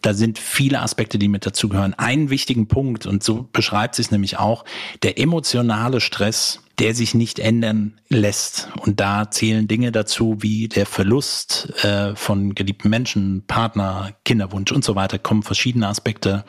Da 0.02 0.12
sind 0.12 0.38
viele 0.38 0.82
Aspekte, 0.82 1.18
die 1.18 1.28
mit 1.28 1.46
dazugehören. 1.46 1.94
Einen 1.94 2.28
wichtigen 2.28 2.68
Punkt, 2.68 3.06
und 3.06 3.24
so 3.24 3.48
beschreibt 3.50 3.94
sich 3.94 4.10
nämlich 4.10 4.38
auch, 4.38 4.66
der 5.02 5.18
emotionale 5.18 6.02
Stress, 6.02 6.60
der 6.78 6.94
sich 6.94 7.14
nicht 7.14 7.38
ändern 7.38 8.00
lässt. 8.08 8.68
Und 8.80 9.00
da 9.00 9.30
zählen 9.30 9.68
Dinge 9.68 9.92
dazu 9.92 10.38
wie 10.40 10.68
der 10.68 10.86
Verlust 10.86 11.72
äh, 11.84 12.16
von 12.16 12.54
geliebten 12.54 12.90
Menschen, 12.90 13.44
Partner, 13.46 14.12
Kinderwunsch 14.24 14.72
und 14.72 14.84
so 14.84 14.94
weiter, 14.94 15.18
kommen 15.18 15.42
verschiedene 15.42 15.88
Aspekte 15.88 16.44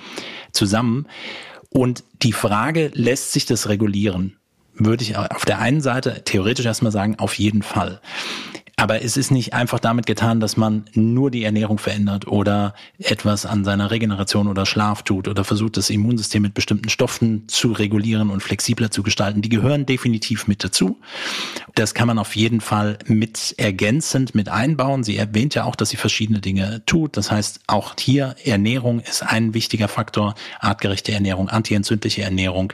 zusammen. 0.52 1.08
Und 1.70 2.04
die 2.22 2.34
Frage, 2.34 2.92
lässt 2.94 3.34
sich 3.34 3.46
das 3.46 3.70
regulieren? 3.70 4.38
Würde 4.74 5.04
ich 5.04 5.16
auf 5.16 5.46
der 5.46 5.60
einen 5.60 5.82
Seite 5.82 6.24
theoretisch 6.26 6.66
erstmal 6.66 6.92
sagen, 6.92 7.18
auf 7.20 7.38
jeden 7.38 7.62
Fall. 7.62 8.02
Aber 8.78 9.02
es 9.02 9.16
ist 9.16 9.32
nicht 9.32 9.54
einfach 9.54 9.80
damit 9.80 10.06
getan, 10.06 10.42
dass 10.42 10.58
man 10.58 10.84
nur 10.94 11.32
die 11.32 11.46
Ernährung 11.46 11.78
verändert 11.78 12.28
oder 12.28 12.74
etwas 13.00 13.46
an 13.46 13.64
seiner 13.64 13.90
Regeneration 13.90 14.50
oder 14.50 14.66
Schlaf 14.66 15.04
tut 15.04 15.30
oder 15.30 15.46
versucht, 15.46 15.78
das 15.78 15.90
Immunsystem 15.90 16.42
mit 16.42 16.54
bestimmten 16.54 16.90
Stoffen 16.90 17.48
zu 17.48 17.72
regulieren 17.72 18.30
und 18.30 18.44
flexibler 18.44 18.92
zu 18.92 19.02
gestalten. 19.02 19.42
Die 19.42 19.50
gehören 19.50 19.86
definitiv 19.86 20.48
mit 20.48 20.62
dazu. 20.62 21.00
Das 21.74 21.94
kann 21.94 22.08
man 22.08 22.20
auf 22.20 22.36
jeden 22.36 22.60
Fall 22.60 23.00
mit 23.06 23.56
ergänzend 23.58 24.36
mit 24.36 24.50
einbauen. 24.50 25.06
Sie 25.06 25.16
erwähnt 25.16 25.56
ja 25.56 25.64
auch, 25.64 25.78
dass 25.78 25.90
sie 25.90 25.98
verschiedene 25.98 26.42
Dinge 26.42 26.82
tut. 26.86 27.16
Das 27.16 27.32
heißt, 27.32 27.62
auch 27.68 27.96
hier 27.98 28.36
Ernährung 28.44 29.00
ist 29.00 29.24
ein 29.24 29.54
wichtiger 29.54 29.88
Faktor. 29.88 30.36
Artgerechte 30.60 31.14
Ernährung, 31.14 31.48
antientzündliche 31.48 32.24
Ernährung, 32.24 32.74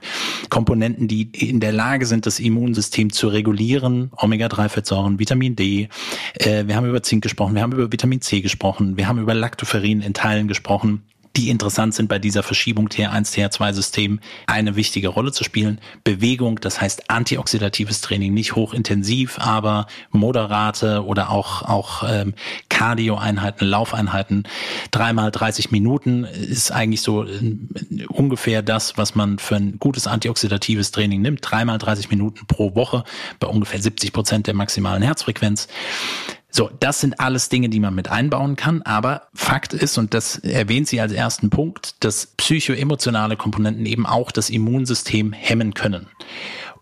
Komponenten, 0.49 1.07
die 1.07 1.29
in 1.31 1.59
der 1.59 1.73
Lage 1.73 2.07
sind, 2.07 2.25
das 2.25 2.39
Immunsystem 2.39 3.13
zu 3.13 3.27
regulieren, 3.27 4.11
Omega-3-Fettsäuren, 4.15 5.19
Vitamin 5.19 5.55
D, 5.55 5.89
Äh, 6.35 6.67
wir 6.67 6.75
haben 6.75 6.87
über 6.87 7.03
Zink 7.03 7.23
gesprochen, 7.23 7.55
wir 7.55 7.61
haben 7.61 7.73
über 7.73 7.91
Vitamin 7.91 8.21
C 8.21 8.41
gesprochen, 8.41 8.97
wir 8.97 9.07
haben 9.07 9.19
über 9.19 9.33
Lactoferrin 9.33 10.01
in 10.01 10.13
Teilen 10.13 10.47
gesprochen 10.47 11.03
die 11.35 11.49
interessant 11.49 11.93
sind 11.93 12.09
bei 12.09 12.19
dieser 12.19 12.43
Verschiebung 12.43 12.89
TH1, 12.89 13.33
TH2-System, 13.33 14.19
eine 14.47 14.75
wichtige 14.75 15.07
Rolle 15.07 15.31
zu 15.31 15.43
spielen. 15.43 15.79
Bewegung, 16.03 16.59
das 16.59 16.81
heißt 16.81 17.09
antioxidatives 17.09 18.01
Training, 18.01 18.33
nicht 18.33 18.55
hochintensiv, 18.55 19.39
aber 19.39 19.87
moderate 20.09 21.05
oder 21.05 21.29
auch, 21.29 21.61
auch 21.61 22.03
ähm, 22.07 22.33
Cardio-Einheiten, 22.69 23.65
Laufeinheiten. 23.65 24.43
Dreimal 24.91 25.31
30 25.31 25.71
Minuten 25.71 26.25
ist 26.25 26.71
eigentlich 26.71 27.01
so 27.01 27.23
äh, 27.23 27.57
ungefähr 28.09 28.61
das, 28.61 28.97
was 28.97 29.15
man 29.15 29.39
für 29.39 29.55
ein 29.55 29.79
gutes 29.79 30.07
antioxidatives 30.07 30.91
Training 30.91 31.21
nimmt. 31.21 31.39
Dreimal 31.41 31.77
30 31.77 32.09
Minuten 32.09 32.45
pro 32.47 32.75
Woche 32.75 33.03
bei 33.39 33.47
ungefähr 33.47 33.81
70 33.81 34.11
Prozent 34.11 34.47
der 34.47 34.53
maximalen 34.53 35.01
Herzfrequenz. 35.01 35.67
So, 36.51 36.69
das 36.79 36.99
sind 36.99 37.19
alles 37.19 37.49
Dinge, 37.49 37.69
die 37.69 37.79
man 37.79 37.95
mit 37.95 38.09
einbauen 38.09 38.55
kann. 38.57 38.81
Aber 38.81 39.27
Fakt 39.33 39.73
ist, 39.73 39.97
und 39.97 40.13
das 40.13 40.37
erwähnt 40.39 40.87
sie 40.87 40.99
als 40.99 41.13
ersten 41.13 41.49
Punkt, 41.49 42.03
dass 42.03 42.27
psychoemotionale 42.27 43.37
Komponenten 43.37 43.85
eben 43.85 44.05
auch 44.05 44.31
das 44.31 44.49
Immunsystem 44.49 45.31
hemmen 45.31 45.73
können. 45.73 46.07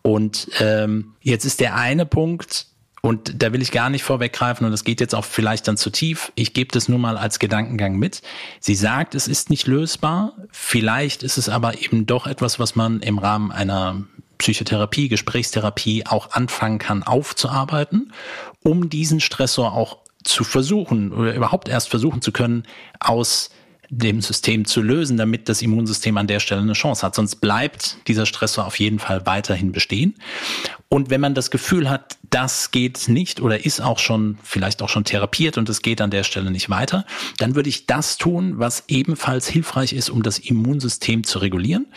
Und 0.02 0.50
ähm, 0.60 1.14
jetzt 1.22 1.46
ist 1.46 1.60
der 1.60 1.76
eine 1.76 2.06
Punkt, 2.06 2.66
und 3.02 3.42
da 3.42 3.54
will 3.54 3.62
ich 3.62 3.72
gar 3.72 3.90
nicht 3.90 4.04
vorweggreifen 4.04 4.66
und 4.66 4.72
das 4.72 4.84
geht 4.84 5.00
jetzt 5.00 5.16
auch 5.16 5.24
vielleicht 5.24 5.68
dann 5.68 5.78
zu 5.78 5.90
tief. 5.90 6.32
Ich 6.36 6.54
gebe 6.54 6.72
das 6.72 6.90
nur 6.90 7.00
mal 7.00 7.18
als 7.18 7.40
Gedankengang 7.40 7.96
mit. 7.96 8.22
Sie 8.60 8.76
sagt, 8.76 9.16
es 9.16 9.28
ist 9.28 9.50
nicht 9.50 9.68
lösbar. 9.68 10.34
Vielleicht 10.52 11.24
ist 11.24 11.38
es 11.38 11.48
aber 11.48 11.82
eben 11.82 12.06
doch 12.06 12.28
etwas, 12.28 12.60
was 12.60 12.76
man 12.76 13.00
im 13.00 13.18
Rahmen 13.18 13.52
einer 13.52 14.04
Psychotherapie, 14.40 15.10
Gesprächstherapie 15.10 16.06
auch 16.08 16.32
anfangen 16.32 16.80
kann 16.80 17.04
aufzuarbeiten, 17.04 18.12
um 18.64 18.90
diesen 18.90 19.20
Stressor 19.20 19.74
auch 19.74 20.00
zu 20.24 20.44
versuchen 20.44 21.14
oder 21.14 21.34
überhaupt 21.36 21.70
erst 21.70 21.90
versuchen 21.90 22.22
zu 22.22 22.32
können, 22.32 22.64
aus 23.00 23.52
dem 23.92 24.22
System 24.22 24.66
zu 24.66 24.82
lösen, 24.82 25.18
damit 25.18 25.50
das 25.50 25.62
Immunsystem 25.62 26.16
an 26.18 26.28
der 26.28 26.40
Stelle 26.40 26.62
eine 26.62 26.74
Chance 26.74 27.06
hat. 27.06 27.16
Sonst 27.16 27.38
bleibt 27.38 27.98
dieser 28.08 28.26
Stressor 28.28 28.66
auf 28.66 28.78
jeden 28.80 29.00
Fall 29.00 29.26
weiterhin 29.26 29.72
bestehen. 29.72 30.16
Und 30.90 31.10
wenn 31.10 31.22
man 31.22 31.34
das 31.34 31.50
Gefühl 31.50 31.90
hat, 31.90 32.18
das 32.30 32.70
geht 32.70 33.08
nicht 33.08 33.42
oder 33.42 33.66
ist 33.66 33.82
auch 33.82 33.98
schon, 33.98 34.38
vielleicht 34.44 34.84
auch 34.84 34.90
schon 34.90 35.06
therapiert 35.06 35.58
und 35.58 35.68
es 35.70 35.82
geht 35.82 36.02
an 36.02 36.12
der 36.12 36.24
Stelle 36.24 36.52
nicht 36.52 36.70
weiter, 36.70 37.06
dann 37.38 37.56
würde 37.56 37.70
ich 37.70 37.88
das 37.88 38.18
tun, 38.18 38.60
was 38.60 38.84
ebenfalls 38.88 39.48
hilfreich 39.48 39.94
ist, 39.94 40.10
um 40.10 40.22
das 40.22 40.38
Immunsystem 40.38 41.24
zu 41.24 41.40
regulieren. 41.40 41.88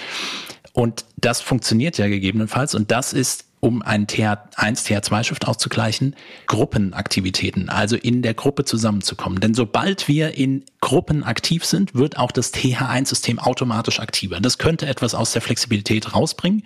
Und 0.72 1.04
das 1.16 1.40
funktioniert 1.40 1.98
ja 1.98 2.08
gegebenenfalls. 2.08 2.74
Und 2.74 2.90
das 2.90 3.12
ist, 3.12 3.44
um 3.60 3.80
einen 3.82 4.06
TH1, 4.06 4.86
TH2-Shift 4.86 5.46
auszugleichen, 5.46 6.16
Gruppenaktivitäten, 6.48 7.68
also 7.68 7.94
in 7.96 8.22
der 8.22 8.34
Gruppe 8.34 8.64
zusammenzukommen. 8.64 9.38
Denn 9.38 9.54
sobald 9.54 10.08
wir 10.08 10.36
in 10.36 10.64
Gruppen 10.80 11.22
aktiv 11.22 11.64
sind, 11.64 11.94
wird 11.94 12.18
auch 12.18 12.32
das 12.32 12.52
TH1-System 12.52 13.38
automatisch 13.38 14.00
aktiver. 14.00 14.40
Das 14.40 14.58
könnte 14.58 14.86
etwas 14.86 15.14
aus 15.14 15.32
der 15.32 15.42
Flexibilität 15.42 16.12
rausbringen. 16.14 16.64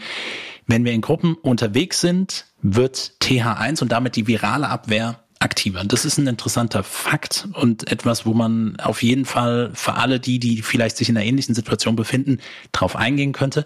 Wenn 0.67 0.85
wir 0.85 0.93
in 0.93 1.03
Gruppen 1.03 1.35
unterwegs 1.35 2.01
sind, 2.01 2.47
wird 2.63 3.13
TH1 3.23 3.83
und 3.83 3.93
damit 3.93 4.17
die 4.17 4.27
virale 4.27 4.69
Abwehr 4.69 5.21
aktiver. 5.39 5.85
Das 5.85 6.05
ist 6.05 6.19
ein 6.19 6.27
interessanter 6.27 6.83
Fakt 6.83 7.49
und 7.53 7.91
etwas, 7.91 8.27
wo 8.27 8.35
man 8.35 8.79
auf 8.81 9.03
jeden 9.03 9.25
Fall 9.25 9.71
für 9.75 9.95
alle 9.95 10.21
die, 10.21 10.39
die 10.39 10.63
vielleicht 10.63 10.97
sich 10.97 11.09
in 11.09 11.17
einer 11.17 11.27
ähnlichen 11.27 11.55
Situation 11.55 11.97
befinden, 11.97 12.39
drauf 12.73 12.97
eingehen 12.97 13.33
könnte. 13.33 13.65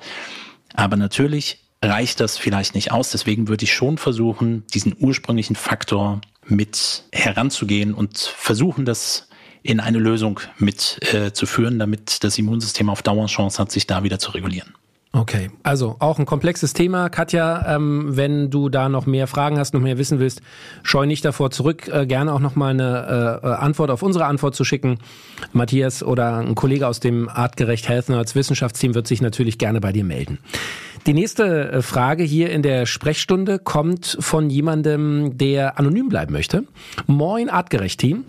Aber 0.74 0.96
natürlich 0.96 1.64
reicht 1.82 2.20
das 2.20 2.38
vielleicht 2.38 2.74
nicht 2.74 2.92
aus. 2.92 3.10
Deswegen 3.10 3.48
würde 3.48 3.64
ich 3.64 3.72
schon 3.72 3.98
versuchen, 3.98 4.66
diesen 4.74 4.96
ursprünglichen 4.98 5.56
Faktor 5.56 6.20
mit 6.46 7.04
heranzugehen 7.12 7.94
und 7.94 8.18
versuchen, 8.18 8.84
das 8.84 9.28
in 9.62 9.80
eine 9.80 9.98
Lösung 9.98 10.40
mit 10.58 10.98
äh, 11.12 11.32
zu 11.32 11.46
führen, 11.46 11.78
damit 11.78 12.24
das 12.24 12.38
Immunsystem 12.38 12.88
auf 12.88 13.02
Dauer 13.02 13.26
Chance 13.26 13.58
hat, 13.58 13.70
sich 13.70 13.86
da 13.86 14.02
wieder 14.02 14.18
zu 14.18 14.30
regulieren. 14.32 14.74
Okay, 15.12 15.50
also 15.64 15.96
auch 15.98 16.20
ein 16.20 16.26
komplexes 16.26 16.72
Thema. 16.72 17.08
Katja, 17.08 17.74
ähm, 17.74 18.16
wenn 18.16 18.48
du 18.48 18.68
da 18.68 18.88
noch 18.88 19.06
mehr 19.06 19.26
Fragen 19.26 19.58
hast, 19.58 19.74
noch 19.74 19.80
mehr 19.80 19.98
wissen 19.98 20.20
willst, 20.20 20.40
scheu 20.84 21.04
nicht 21.04 21.24
davor 21.24 21.50
zurück, 21.50 21.88
äh, 21.88 22.06
gerne 22.06 22.32
auch 22.32 22.38
noch 22.38 22.54
mal 22.54 22.68
eine 22.68 23.40
äh, 23.42 23.46
äh, 23.46 23.52
Antwort 23.54 23.90
auf 23.90 24.04
unsere 24.04 24.26
Antwort 24.26 24.54
zu 24.54 24.62
schicken. 24.62 24.98
Matthias 25.52 26.04
oder 26.04 26.36
ein 26.36 26.54
Kollege 26.54 26.86
aus 26.86 27.00
dem 27.00 27.28
Artgerecht 27.28 27.88
Health 27.88 28.08
Nerds 28.08 28.36
Wissenschaftsteam 28.36 28.94
wird 28.94 29.08
sich 29.08 29.20
natürlich 29.20 29.58
gerne 29.58 29.80
bei 29.80 29.90
dir 29.90 30.04
melden. 30.04 30.38
Die 31.08 31.14
nächste 31.14 31.72
äh, 31.72 31.82
Frage 31.82 32.22
hier 32.22 32.50
in 32.50 32.62
der 32.62 32.86
Sprechstunde 32.86 33.58
kommt 33.58 34.16
von 34.20 34.48
jemandem, 34.48 35.36
der 35.36 35.76
anonym 35.76 36.08
bleiben 36.08 36.32
möchte. 36.32 36.64
Moin 37.08 37.50
Artgerecht 37.50 37.98
Team 37.98 38.26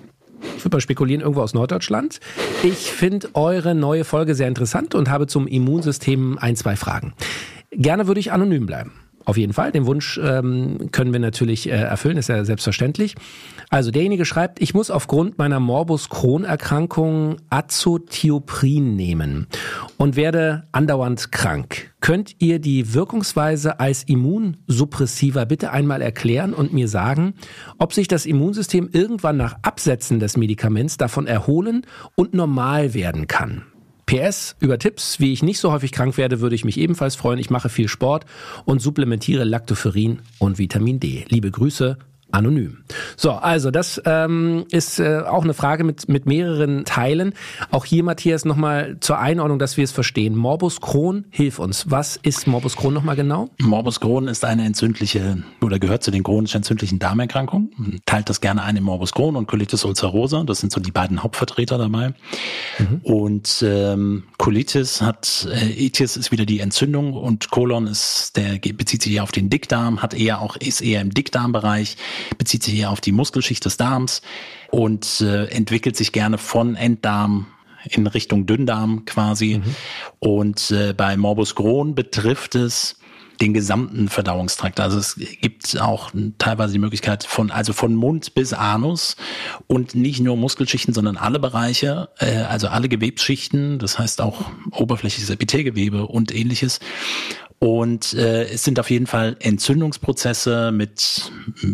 ich 0.58 0.66
würde 0.66 0.78
mal 0.78 0.82
spekulieren, 0.82 1.22
irgendwo 1.22 1.42
aus 1.42 1.54
Norddeutschland. 1.54 2.20
Ich 2.64 2.92
finde 2.92 3.30
eure 3.34 3.76
neue 3.76 4.04
Folge 4.04 4.36
sehr 4.36 4.48
interessant 4.48 4.96
und 4.96 5.10
habe 5.10 5.28
zum 5.28 5.48
Immunsystem 5.48 6.38
ein, 6.40 6.56
zwei 6.56 6.76
Fragen. 6.76 7.14
Gerne 7.72 8.08
würde 8.08 8.20
ich 8.20 8.32
anonym 8.32 8.66
bleiben. 8.66 8.92
Auf 9.26 9.38
jeden 9.38 9.54
Fall. 9.54 9.72
Den 9.72 9.86
Wunsch 9.86 10.20
ähm, 10.22 10.90
können 10.92 11.14
wir 11.14 11.20
natürlich 11.20 11.68
äh, 11.68 11.74
erfüllen, 11.74 12.18
ist 12.18 12.30
ja 12.30 12.44
selbstverständlich. 12.44 13.16
Also 13.70 13.92
derjenige 13.92 14.26
schreibt, 14.26 14.62
ich 14.62 14.74
muss 14.74 14.92
aufgrund 14.92 15.38
meiner 15.38 15.60
Morbus 15.60 16.10
Crohn-Erkrankung 16.10 17.38
Azotioprin 17.50 18.96
nehmen 18.96 19.48
und 19.98 20.16
werde 20.16 20.64
andauernd 20.72 21.32
krank. 21.32 21.92
Könnt 22.02 22.36
ihr 22.40 22.60
die 22.60 22.94
Wirkungsweise 22.94 23.80
als 23.80 24.04
Immunsuppressiver 24.04 25.46
bitte 25.46 25.72
einmal 25.72 26.02
erklären 26.02 26.54
und 26.54 26.74
mir 26.74 26.88
sagen, 26.88 27.36
ob 27.78 27.94
sich 27.94 28.08
das 28.08 28.26
Immunsystem 28.26 28.90
irgendwann 28.92 29.38
nach 29.38 29.56
Absetzen 29.62 30.20
des 30.20 30.36
Medikaments 30.36 30.98
davon 30.98 31.28
erholen 31.28 31.86
und 32.16 32.34
normal 32.34 32.96
werden 32.96 33.28
kann? 33.28 33.71
PS, 34.12 34.58
über 34.60 34.78
Tipps, 34.78 35.22
wie 35.22 35.32
ich 35.32 35.42
nicht 35.42 35.60
so 35.62 35.72
häufig 35.72 35.94
krank 35.94 36.18
werde, 36.18 36.42
würde 36.42 36.54
ich 36.54 36.66
mich 36.66 36.78
ebenfalls 36.78 37.16
freuen. 37.16 37.40
Ich 37.40 37.50
mache 37.50 37.70
viel 37.70 37.88
Sport 37.88 38.26
und 38.66 38.82
supplementiere 38.82 39.46
Lactoferrin 39.46 40.20
und 40.38 40.58
Vitamin 40.58 41.00
D. 41.00 41.24
Liebe 41.30 41.50
Grüße, 41.50 41.98
anonym. 42.32 42.84
So, 43.18 43.32
also 43.32 43.72
das 43.72 44.02
ähm, 44.06 44.66
ist 44.72 45.00
äh, 45.00 45.20
auch 45.20 45.44
eine 45.44 45.54
Frage 45.54 45.84
mit, 45.84 46.10
mit 46.10 46.26
mehreren 46.26 46.86
Teilen. 46.86 47.34
Auch 47.70 47.86
hier, 47.86 48.04
Matthias, 48.04 48.46
nochmal 48.46 48.98
zur 49.00 49.20
Einordnung, 49.20 49.60
dass 49.60 49.78
wir 49.78 49.84
es 49.84 49.92
verstehen. 49.92 50.36
Morbus 50.36 50.82
Crohn, 50.82 51.26
hilf 51.30 51.60
uns. 51.60 51.90
Was 51.90 52.18
ist 52.18 52.48
Morbus 52.48 52.76
Crohn 52.76 52.94
nochmal 52.94 53.16
genau? 53.16 53.50
Morbus 53.60 54.00
Crohn 54.00 54.28
ist 54.28 54.46
eine 54.46 54.66
entzündliche 54.66 55.44
oder 55.62 55.80
gehört 55.80 56.04
zu 56.04 56.12
den 56.12 56.24
chronisch 56.24 56.56
entzündlichen 56.56 57.00
Darmerkrankungen. 57.00 57.72
Man 57.78 58.00
teilt 58.06 58.30
das 58.30 58.42
gerne 58.42 58.64
ein 58.64 58.78
in 58.78 58.84
Morbus 58.84 59.14
Crohn 59.14 59.36
und 59.36 59.48
Colitis 59.48 59.86
ulcerosa. 59.86 60.44
Das 60.44 60.60
sind 60.60 60.72
so 60.72 60.80
die 60.80 60.92
beiden 60.92 61.24
Hauptvertreter 61.24 61.78
dabei. 61.78 62.14
Mhm. 62.80 63.02
Und 63.04 63.64
ähm, 63.68 64.24
Colitis 64.38 65.02
hat, 65.02 65.48
äh, 65.52 65.86
Itis 65.86 66.18
ist 66.18 66.32
wieder 66.32 66.46
die 66.46 66.60
Entzündung 66.60 67.14
und 67.14 67.52
Kolon 67.52 67.88
ist, 67.88 68.36
der 68.36 68.60
bezieht 68.74 69.04
sich 69.04 69.14
eher 69.14 69.24
auf 69.24 69.32
den 69.32 69.50
Dickdarm, 69.50 70.02
hat 70.02 70.14
eher 70.14 70.42
auch, 70.42 70.56
ist 70.56 70.82
eher 70.82 71.02
im 71.02 71.14
Dickdarmbereich 71.14 71.98
bezieht 72.38 72.64
sich 72.64 72.76
eher 72.76 72.92
auf 72.92 73.02
die 73.02 73.12
Muskelschicht 73.12 73.64
des 73.66 73.78
Darms 73.78 74.22
und 74.70 75.22
äh, 75.22 75.46
entwickelt 75.46 75.96
sich 75.96 76.12
gerne 76.12 76.38
von 76.38 76.76
Enddarm 76.76 77.48
in 77.90 78.08
Richtung 78.08 78.46
Dünndarm 78.46 79.06
quasi. 79.06 79.62
Mhm. 79.64 79.76
Und 80.20 80.72
äh, 80.72 80.94
bei 80.94 81.18
Morbus 81.18 81.56
Crohn 81.56 81.96
betrifft 81.96 82.56
es 82.56 82.98
den 83.42 83.54
gesamten 83.54 84.08
Verdauungstrakt. 84.08 84.80
Also 84.80 85.00
es 85.00 85.16
gibt 85.42 85.80
auch 85.82 86.12
teilweise 86.38 86.74
die 86.74 86.80
Möglichkeit 86.80 87.24
von, 87.24 87.50
also 87.50 87.74
von 87.74 87.96
Mund 87.96 88.36
bis 88.36 88.54
Anus 88.54 89.16
und 89.68 89.96
nicht 89.96 90.20
nur 90.20 90.38
Muskelschichten, 90.38 90.94
sondern 90.94 91.18
alle 91.18 91.40
Bereiche, 91.40 92.10
äh, 92.20 92.38
also 92.44 92.68
alle 92.68 92.88
Gewebsschichten, 92.88 93.80
das 93.80 93.98
heißt 93.98 94.22
auch 94.22 94.46
oberflächliches 94.72 95.32
Epithelgewebe 95.32 96.06
und 96.06 96.34
ähnliches. 96.34 96.80
Und 97.64 98.16
äh, 98.16 98.46
es 98.46 98.64
sind 98.64 98.80
auf 98.80 98.90
jeden 98.90 99.06
Fall 99.06 99.38
Entzündungsprozesse 99.40 100.72
mit 100.72 101.32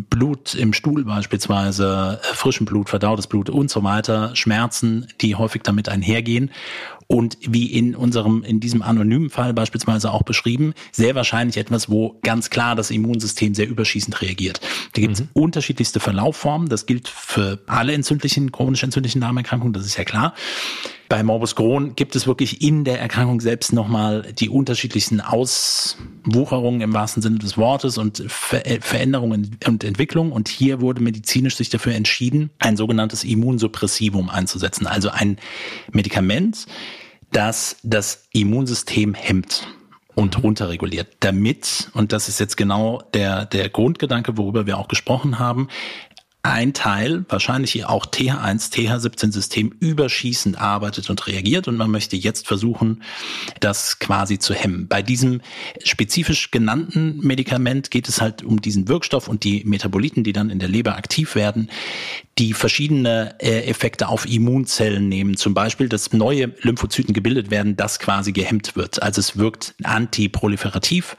Blut 0.09 0.53
im 0.53 0.73
Stuhl 0.73 1.05
beispielsweise, 1.05 2.19
äh, 2.21 2.35
frischem 2.35 2.65
Blut, 2.65 2.89
verdautes 2.89 3.27
Blut 3.27 3.49
und 3.49 3.71
so 3.71 3.85
weiter, 3.85 4.35
Schmerzen, 4.35 5.07
die 5.21 5.35
häufig 5.35 5.61
damit 5.63 5.87
einhergehen. 5.87 6.51
Und 7.07 7.37
wie 7.39 7.67
in 7.67 7.95
unserem, 7.95 8.43
in 8.43 8.59
diesem 8.59 8.81
anonymen 8.81 9.29
Fall 9.29 9.53
beispielsweise 9.53 10.11
auch 10.11 10.23
beschrieben, 10.23 10.73
sehr 10.91 11.15
wahrscheinlich 11.15 11.55
etwas, 11.55 11.89
wo 11.89 12.19
ganz 12.21 12.49
klar 12.49 12.75
das 12.75 12.91
Immunsystem 12.91 13.55
sehr 13.55 13.69
überschießend 13.69 14.21
reagiert. 14.21 14.59
Da 14.91 14.99
gibt 14.99 15.13
es 15.13 15.21
mhm. 15.21 15.29
unterschiedlichste 15.31 16.01
Verlaufformen. 16.01 16.67
Das 16.67 16.85
gilt 16.85 17.07
für 17.07 17.59
alle 17.65 17.93
entzündlichen, 17.93 18.51
chronisch 18.51 18.83
entzündlichen 18.83 19.21
Darmerkrankungen, 19.21 19.71
das 19.71 19.85
ist 19.85 19.95
ja 19.95 20.03
klar. 20.03 20.33
Bei 21.09 21.23
Morbus 21.23 21.55
Crohn 21.55 21.95
gibt 21.95 22.15
es 22.17 22.27
wirklich 22.27 22.61
in 22.61 22.83
der 22.83 22.99
Erkrankung 22.99 23.39
selbst 23.39 23.71
nochmal 23.71 24.33
die 24.33 24.49
unterschiedlichsten 24.49 25.21
Auswucherungen 25.21 26.81
im 26.81 26.93
wahrsten 26.93 27.23
Sinne 27.23 27.39
des 27.39 27.57
Wortes 27.57 27.97
und 27.97 28.23
Ver 28.27 28.65
äh, 28.65 28.81
Veränderungen 28.81 29.57
und 29.65 29.85
Entwicklungen. 29.85 30.33
Und 30.33 30.49
hier 30.49 30.81
wurde 30.81 31.01
medizinisch 31.01 31.55
sich 31.55 31.69
dafür 31.69 31.95
entschieden, 31.95 32.49
ein 32.59 32.75
sogenanntes 32.75 33.23
Immunsuppressivum 33.23 34.29
einzusetzen. 34.29 34.85
Also 34.85 35.09
ein 35.09 35.37
Medikament, 35.93 36.65
das 37.31 37.77
das 37.83 38.27
Immunsystem 38.33 39.13
hemmt 39.13 39.67
und 40.17 40.41
runterreguliert, 40.41 41.17
damit, 41.19 41.89
und 41.93 42.11
das 42.11 42.27
ist 42.27 42.39
jetzt 42.39 42.57
genau 42.57 43.03
der, 43.13 43.45
der 43.45 43.69
Grundgedanke, 43.69 44.35
worüber 44.35 44.65
wir 44.65 44.79
auch 44.79 44.87
gesprochen 44.87 45.37
haben, 45.37 45.67
ein 46.51 46.73
Teil, 46.73 47.25
wahrscheinlich 47.29 47.85
auch 47.85 48.05
TH1, 48.05 48.71
TH17-System 48.73 49.75
überschießend 49.79 50.57
arbeitet 50.57 51.09
und 51.09 51.27
reagiert 51.27 51.67
und 51.67 51.77
man 51.77 51.91
möchte 51.91 52.15
jetzt 52.15 52.47
versuchen, 52.47 53.03
das 53.59 53.99
quasi 53.99 54.39
zu 54.39 54.53
hemmen. 54.53 54.87
Bei 54.87 55.01
diesem 55.01 55.41
spezifisch 55.83 56.51
genannten 56.51 57.19
Medikament 57.19 57.91
geht 57.91 58.07
es 58.07 58.21
halt 58.21 58.43
um 58.43 58.61
diesen 58.61 58.87
Wirkstoff 58.87 59.27
und 59.27 59.43
die 59.43 59.63
Metaboliten, 59.65 60.23
die 60.23 60.33
dann 60.33 60.49
in 60.49 60.59
der 60.59 60.69
Leber 60.69 60.95
aktiv 60.95 61.35
werden, 61.35 61.69
die 62.37 62.53
verschiedene 62.53 63.35
äh, 63.39 63.67
Effekte 63.67 64.07
auf 64.09 64.27
Immunzellen 64.29 65.09
nehmen. 65.09 65.37
Zum 65.37 65.53
Beispiel, 65.53 65.89
dass 65.89 66.13
neue 66.13 66.53
Lymphozyten 66.61 67.13
gebildet 67.13 67.49
werden, 67.49 67.75
das 67.75 67.99
quasi 67.99 68.31
gehemmt 68.31 68.75
wird. 68.75 69.01
Also 69.01 69.19
es 69.19 69.37
wirkt 69.37 69.73
antiproliferativ 69.83 71.17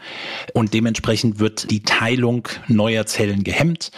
und 0.54 0.74
dementsprechend 0.74 1.40
wird 1.40 1.70
die 1.70 1.82
Teilung 1.82 2.48
neuer 2.68 3.06
Zellen 3.06 3.42
gehemmt 3.42 3.90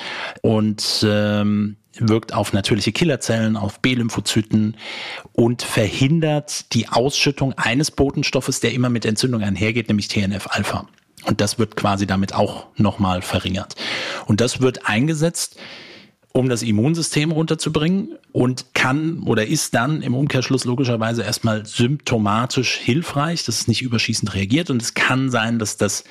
und 0.43 1.05
ähm, 1.07 1.77
wirkt 1.99 2.33
auf 2.33 2.53
natürliche 2.53 2.93
Killerzellen, 2.93 3.57
auf 3.57 3.81
B-Lymphozyten 3.81 4.77
und 5.33 5.63
verhindert 5.63 6.73
die 6.73 6.89
Ausschüttung 6.89 7.53
eines 7.55 7.91
Botenstoffes, 7.91 8.61
der 8.61 8.73
immer 8.73 8.89
mit 8.89 9.05
Entzündung 9.05 9.43
einhergeht, 9.43 9.89
nämlich 9.89 10.09
TNF-Alpha. 10.09 10.87
Und 11.25 11.43
das 11.43 11.59
wird 11.59 11.77
quasi 11.77 12.07
damit 12.07 12.35
auch 12.35 12.69
nochmal 12.77 13.21
verringert. 13.21 13.75
Und 14.27 14.41
das 14.41 14.63
wird 14.63 14.87
eingesetzt 14.87 15.59
um 16.33 16.49
das 16.49 16.63
Immunsystem 16.63 17.33
runterzubringen 17.33 18.17
und 18.33 18.75
kann 18.75 19.23
oder 19.25 19.47
ist 19.47 19.75
dann 19.75 20.03
im 20.03 20.15
Umkehrschluss 20.15 20.65
logischerweise 20.65 21.23
erstmal 21.23 21.67
symptomatisch 21.67 22.75
hilfreich, 22.75 23.45
dass 23.45 23.63
es 23.63 23.69
nicht 23.69 23.83
überschießend 23.83 24.35
reagiert 24.35 24.71
und 24.71 24.81
es 24.81 24.95
kann 24.95 25.31
sein, 25.31 25.59
dass 25.59 25.77
das 25.77 26.05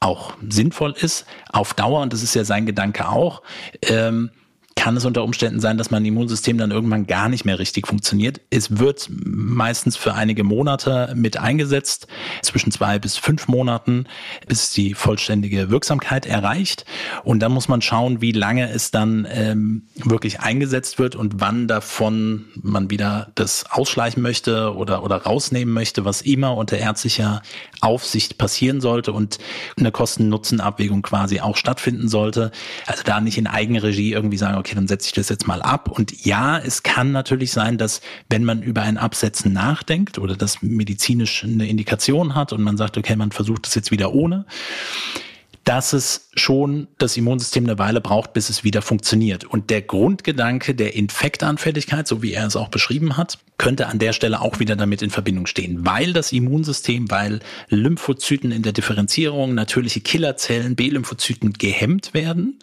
auch 0.00 0.34
sinnvoll 0.48 0.94
ist 0.98 1.26
auf 1.52 1.74
Dauer 1.74 2.00
und 2.00 2.12
das 2.12 2.22
ist 2.22 2.34
ja 2.34 2.44
sein 2.44 2.66
Gedanke 2.66 3.08
auch. 3.08 3.42
Ähm, 3.82 4.30
kann 4.76 4.96
es 4.96 5.04
unter 5.04 5.24
Umständen 5.24 5.58
sein, 5.58 5.78
dass 5.78 5.90
mein 5.90 6.04
Immunsystem 6.04 6.58
dann 6.58 6.70
irgendwann 6.70 7.06
gar 7.06 7.28
nicht 7.28 7.44
mehr 7.44 7.58
richtig 7.58 7.88
funktioniert. 7.88 8.40
Es 8.50 8.78
wird 8.78 9.08
meistens 9.10 9.96
für 9.96 10.14
einige 10.14 10.44
Monate 10.44 11.12
mit 11.16 11.38
eingesetzt, 11.38 12.06
zwischen 12.42 12.70
zwei 12.70 12.98
bis 12.98 13.16
fünf 13.16 13.48
Monaten, 13.48 14.04
bis 14.46 14.70
die 14.72 14.94
vollständige 14.94 15.70
Wirksamkeit 15.70 16.26
erreicht. 16.26 16.84
Und 17.24 17.40
dann 17.40 17.52
muss 17.52 17.68
man 17.68 17.82
schauen, 17.82 18.20
wie 18.20 18.32
lange 18.32 18.70
es 18.70 18.90
dann 18.90 19.26
ähm, 19.28 19.88
wirklich 19.96 20.40
eingesetzt 20.40 20.98
wird 20.98 21.16
und 21.16 21.40
wann 21.40 21.66
davon 21.66 22.44
man 22.62 22.90
wieder 22.90 23.32
das 23.34 23.64
ausschleichen 23.68 24.22
möchte 24.22 24.76
oder, 24.76 25.02
oder 25.02 25.16
rausnehmen 25.16 25.72
möchte, 25.72 26.04
was 26.04 26.20
immer 26.22 26.54
unter 26.56 26.76
ärztlicher 26.76 27.42
Aufsicht 27.80 28.38
passieren 28.38 28.80
sollte 28.80 29.12
und 29.12 29.38
eine 29.76 29.90
Kosten-Nutzen-Abwägung 29.90 31.02
quasi 31.02 31.40
auch 31.40 31.56
stattfinden 31.56 32.08
sollte. 32.08 32.52
Also 32.86 33.02
da 33.04 33.20
nicht 33.20 33.38
in 33.38 33.46
Eigenregie 33.46 34.12
irgendwie 34.12 34.36
sagen, 34.36 34.58
okay, 34.58 34.65
dann 34.74 34.88
setze 34.88 35.08
ich 35.08 35.12
das 35.12 35.28
jetzt 35.28 35.46
mal 35.46 35.62
ab. 35.62 35.90
Und 35.90 36.24
ja, 36.24 36.58
es 36.58 36.82
kann 36.82 37.12
natürlich 37.12 37.52
sein, 37.52 37.78
dass 37.78 38.00
wenn 38.28 38.44
man 38.44 38.62
über 38.62 38.82
ein 38.82 38.98
Absetzen 38.98 39.52
nachdenkt 39.52 40.18
oder 40.18 40.36
das 40.36 40.62
medizinisch 40.62 41.44
eine 41.44 41.68
Indikation 41.68 42.34
hat 42.34 42.52
und 42.52 42.62
man 42.62 42.76
sagt, 42.76 42.98
okay, 42.98 43.16
man 43.16 43.32
versucht 43.32 43.66
das 43.66 43.74
jetzt 43.74 43.90
wieder 43.90 44.12
ohne, 44.14 44.46
dass 45.66 45.92
es 45.92 46.28
schon 46.36 46.86
das 46.96 47.16
Immunsystem 47.16 47.64
eine 47.64 47.76
Weile 47.76 48.00
braucht, 48.00 48.32
bis 48.32 48.50
es 48.50 48.62
wieder 48.62 48.82
funktioniert. 48.82 49.44
Und 49.44 49.68
der 49.68 49.82
Grundgedanke 49.82 50.76
der 50.76 50.94
Infektanfälligkeit, 50.94 52.06
so 52.06 52.22
wie 52.22 52.34
er 52.34 52.46
es 52.46 52.54
auch 52.54 52.68
beschrieben 52.68 53.16
hat, 53.16 53.38
könnte 53.58 53.88
an 53.88 53.98
der 53.98 54.12
Stelle 54.12 54.40
auch 54.42 54.60
wieder 54.60 54.76
damit 54.76 55.02
in 55.02 55.10
Verbindung 55.10 55.46
stehen, 55.46 55.84
weil 55.84 56.12
das 56.12 56.30
Immunsystem, 56.30 57.10
weil 57.10 57.40
Lymphozyten 57.68 58.52
in 58.52 58.62
der 58.62 58.72
Differenzierung, 58.72 59.54
natürliche 59.54 60.00
Killerzellen, 60.00 60.76
B-Lymphozyten 60.76 61.54
gehemmt 61.54 62.14
werden 62.14 62.60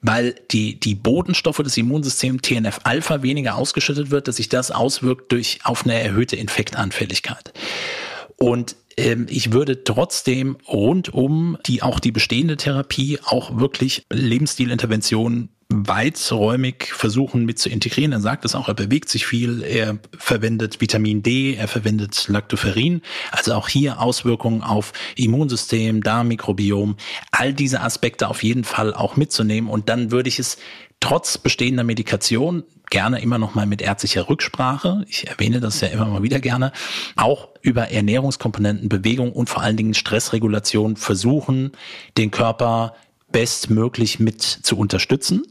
weil 0.00 0.34
die, 0.50 0.78
die 0.78 0.94
Botenstoffe 0.94 1.58
des 1.58 1.76
Immunsystems 1.76 2.42
TNF-Alpha 2.42 3.22
weniger 3.22 3.56
ausgeschüttet 3.56 4.10
wird, 4.10 4.28
dass 4.28 4.36
sich 4.36 4.48
das 4.48 4.70
auswirkt 4.70 5.32
durch 5.32 5.60
auf 5.64 5.84
eine 5.84 6.00
erhöhte 6.00 6.36
Infektanfälligkeit. 6.36 7.52
Und 8.36 8.76
ähm, 8.96 9.26
ich 9.28 9.52
würde 9.52 9.84
trotzdem 9.84 10.56
rundum 10.68 11.58
die 11.66 11.82
auch 11.82 12.00
die 12.00 12.12
bestehende 12.12 12.56
Therapie 12.56 13.18
auch 13.24 13.58
wirklich 13.58 14.04
Lebensstilinterventionen 14.10 15.50
weiträumig 15.86 16.92
versuchen 16.92 17.44
mit 17.44 17.58
zu 17.58 17.68
integrieren. 17.68 18.12
Er 18.12 18.20
sagt 18.20 18.44
es 18.44 18.54
auch, 18.54 18.68
er 18.68 18.74
bewegt 18.74 19.08
sich 19.08 19.26
viel, 19.26 19.62
er 19.62 19.98
verwendet 20.16 20.80
Vitamin 20.80 21.22
D, 21.22 21.54
er 21.54 21.68
verwendet 21.68 22.26
Lactoferrin, 22.28 23.02
also 23.30 23.54
auch 23.54 23.68
hier 23.68 24.00
Auswirkungen 24.00 24.62
auf 24.62 24.92
Immunsystem, 25.16 26.02
Darmmikrobiom, 26.02 26.96
all 27.30 27.52
diese 27.52 27.80
Aspekte 27.82 28.28
auf 28.28 28.42
jeden 28.42 28.64
Fall 28.64 28.94
auch 28.94 29.16
mitzunehmen. 29.16 29.70
Und 29.70 29.88
dann 29.88 30.10
würde 30.10 30.28
ich 30.28 30.38
es 30.38 30.58
trotz 31.00 31.38
bestehender 31.38 31.84
Medikation 31.84 32.64
gerne 32.90 33.20
immer 33.20 33.38
noch 33.38 33.54
mal 33.54 33.66
mit 33.66 33.82
ärztlicher 33.82 34.28
Rücksprache, 34.28 35.04
ich 35.08 35.28
erwähne 35.28 35.60
das 35.60 35.80
ja 35.80 35.88
immer 35.88 36.06
mal 36.06 36.22
wieder 36.22 36.40
gerne, 36.40 36.72
auch 37.16 37.48
über 37.60 37.90
Ernährungskomponenten, 37.90 38.88
Bewegung 38.88 39.32
und 39.32 39.50
vor 39.50 39.62
allen 39.62 39.76
Dingen 39.76 39.94
Stressregulation 39.94 40.96
versuchen, 40.96 41.72
den 42.16 42.30
Körper 42.30 42.94
bestmöglich 43.32 44.18
mit 44.18 44.42
zu 44.42 44.76
unterstützen, 44.78 45.42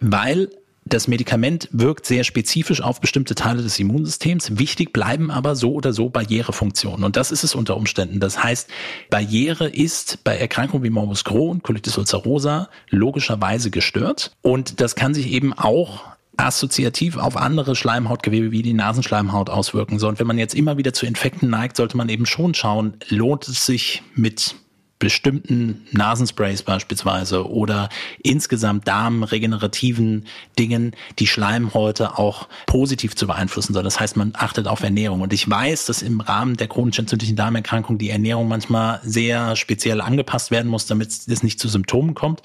weil 0.00 0.48
das 0.84 1.08
Medikament 1.08 1.68
wirkt 1.72 2.06
sehr 2.06 2.24
spezifisch 2.24 2.80
auf 2.80 3.00
bestimmte 3.00 3.34
Teile 3.34 3.62
des 3.62 3.78
Immunsystems. 3.78 4.58
Wichtig 4.58 4.92
bleiben 4.92 5.30
aber 5.30 5.54
so 5.54 5.74
oder 5.74 5.92
so 5.92 6.08
Barrierefunktionen. 6.08 7.04
Und 7.04 7.16
das 7.16 7.30
ist 7.30 7.44
es 7.44 7.54
unter 7.54 7.76
Umständen. 7.76 8.18
Das 8.18 8.42
heißt, 8.42 8.68
Barriere 9.08 9.68
ist 9.68 10.24
bei 10.24 10.36
Erkrankungen 10.36 10.82
wie 10.82 10.90
Morbus 10.90 11.24
Crohn, 11.24 11.62
Colitis 11.62 11.96
ulcerosa 11.96 12.68
logischerweise 12.88 13.70
gestört. 13.70 14.32
Und 14.42 14.80
das 14.80 14.96
kann 14.96 15.14
sich 15.14 15.30
eben 15.30 15.52
auch 15.52 16.04
assoziativ 16.36 17.18
auf 17.18 17.36
andere 17.36 17.76
Schleimhautgewebe 17.76 18.50
wie 18.50 18.62
die 18.62 18.72
Nasenschleimhaut 18.72 19.50
auswirken. 19.50 19.98
So, 19.98 20.08
und 20.08 20.18
wenn 20.18 20.26
man 20.26 20.38
jetzt 20.38 20.54
immer 20.54 20.78
wieder 20.78 20.92
zu 20.92 21.06
Infekten 21.06 21.50
neigt, 21.50 21.76
sollte 21.76 21.96
man 21.96 22.08
eben 22.08 22.24
schon 22.26 22.54
schauen, 22.54 22.94
lohnt 23.08 23.46
es 23.46 23.66
sich 23.66 24.02
mit 24.14 24.54
bestimmten 25.00 25.86
Nasensprays 25.90 26.62
beispielsweise 26.62 27.50
oder 27.50 27.88
insgesamt 28.22 28.86
darmregenerativen 28.86 30.26
Dingen 30.58 30.94
die 31.18 31.26
Schleimhäute 31.26 32.18
auch 32.18 32.48
positiv 32.66 33.16
zu 33.16 33.26
beeinflussen 33.26 33.72
soll. 33.72 33.82
Das 33.82 33.98
heißt, 33.98 34.16
man 34.16 34.32
achtet 34.34 34.68
auf 34.68 34.82
Ernährung. 34.82 35.22
Und 35.22 35.32
ich 35.32 35.50
weiß, 35.50 35.86
dass 35.86 36.02
im 36.02 36.20
Rahmen 36.20 36.56
der 36.56 36.68
chronisch 36.68 36.98
entzündlichen 36.98 37.34
Darmerkrankung 37.34 37.98
die 37.98 38.10
Ernährung 38.10 38.46
manchmal 38.46 39.00
sehr 39.02 39.56
speziell 39.56 40.00
angepasst 40.02 40.50
werden 40.50 40.68
muss, 40.70 40.86
damit 40.86 41.08
es 41.08 41.42
nicht 41.42 41.58
zu 41.58 41.68
Symptomen 41.68 42.14
kommt. 42.14 42.42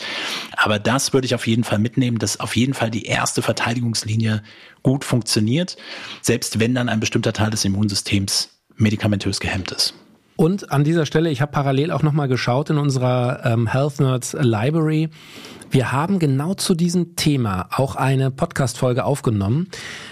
Aber 0.56 0.80
das 0.80 1.13
würde 1.13 1.26
ich 1.26 1.36
auf 1.36 1.46
jeden 1.46 1.65
Fall 1.65 1.80
mitnehmen, 1.80 2.18
dass 2.20 2.39
auf 2.39 2.56
jeden 2.56 2.74
Fall 2.74 2.89
die 2.89 3.04
erste 3.04 3.41
Verteidigungslinie 3.41 4.41
gut 4.82 5.04
funktioniert, 5.04 5.76
selbst 6.22 6.60
wenn 6.60 6.74
dann 6.74 6.88
ein 6.88 7.02
bestimmter 7.02 7.34
Teil 7.34 7.50
des 7.50 7.65
Immunsystems 7.65 8.50
medikamentös 8.78 9.41
gehemmt 9.41 9.72
ist. 9.72 9.94
Und 10.38 10.71
an 10.71 10.84
dieser 10.84 11.06
Stelle, 11.06 11.30
ich 11.30 11.41
habe 11.41 11.52
parallel 11.52 11.91
auch 11.91 12.04
nochmal 12.04 12.28
geschaut 12.28 12.69
in 12.69 12.78
unserer 12.78 13.45
ähm, 13.45 13.67
Health 13.67 14.00
Nerds 14.00 14.36
Library. 14.39 15.10
Wir 15.71 15.91
haben 15.91 16.19
genau 16.19 16.54
zu 16.54 16.76
diesem 16.76 17.15
Thema 17.15 17.67
auch 17.71 17.95
eine 17.95 18.32
Podcast-Folge 18.32 19.04
aufgenommen. 19.04 19.67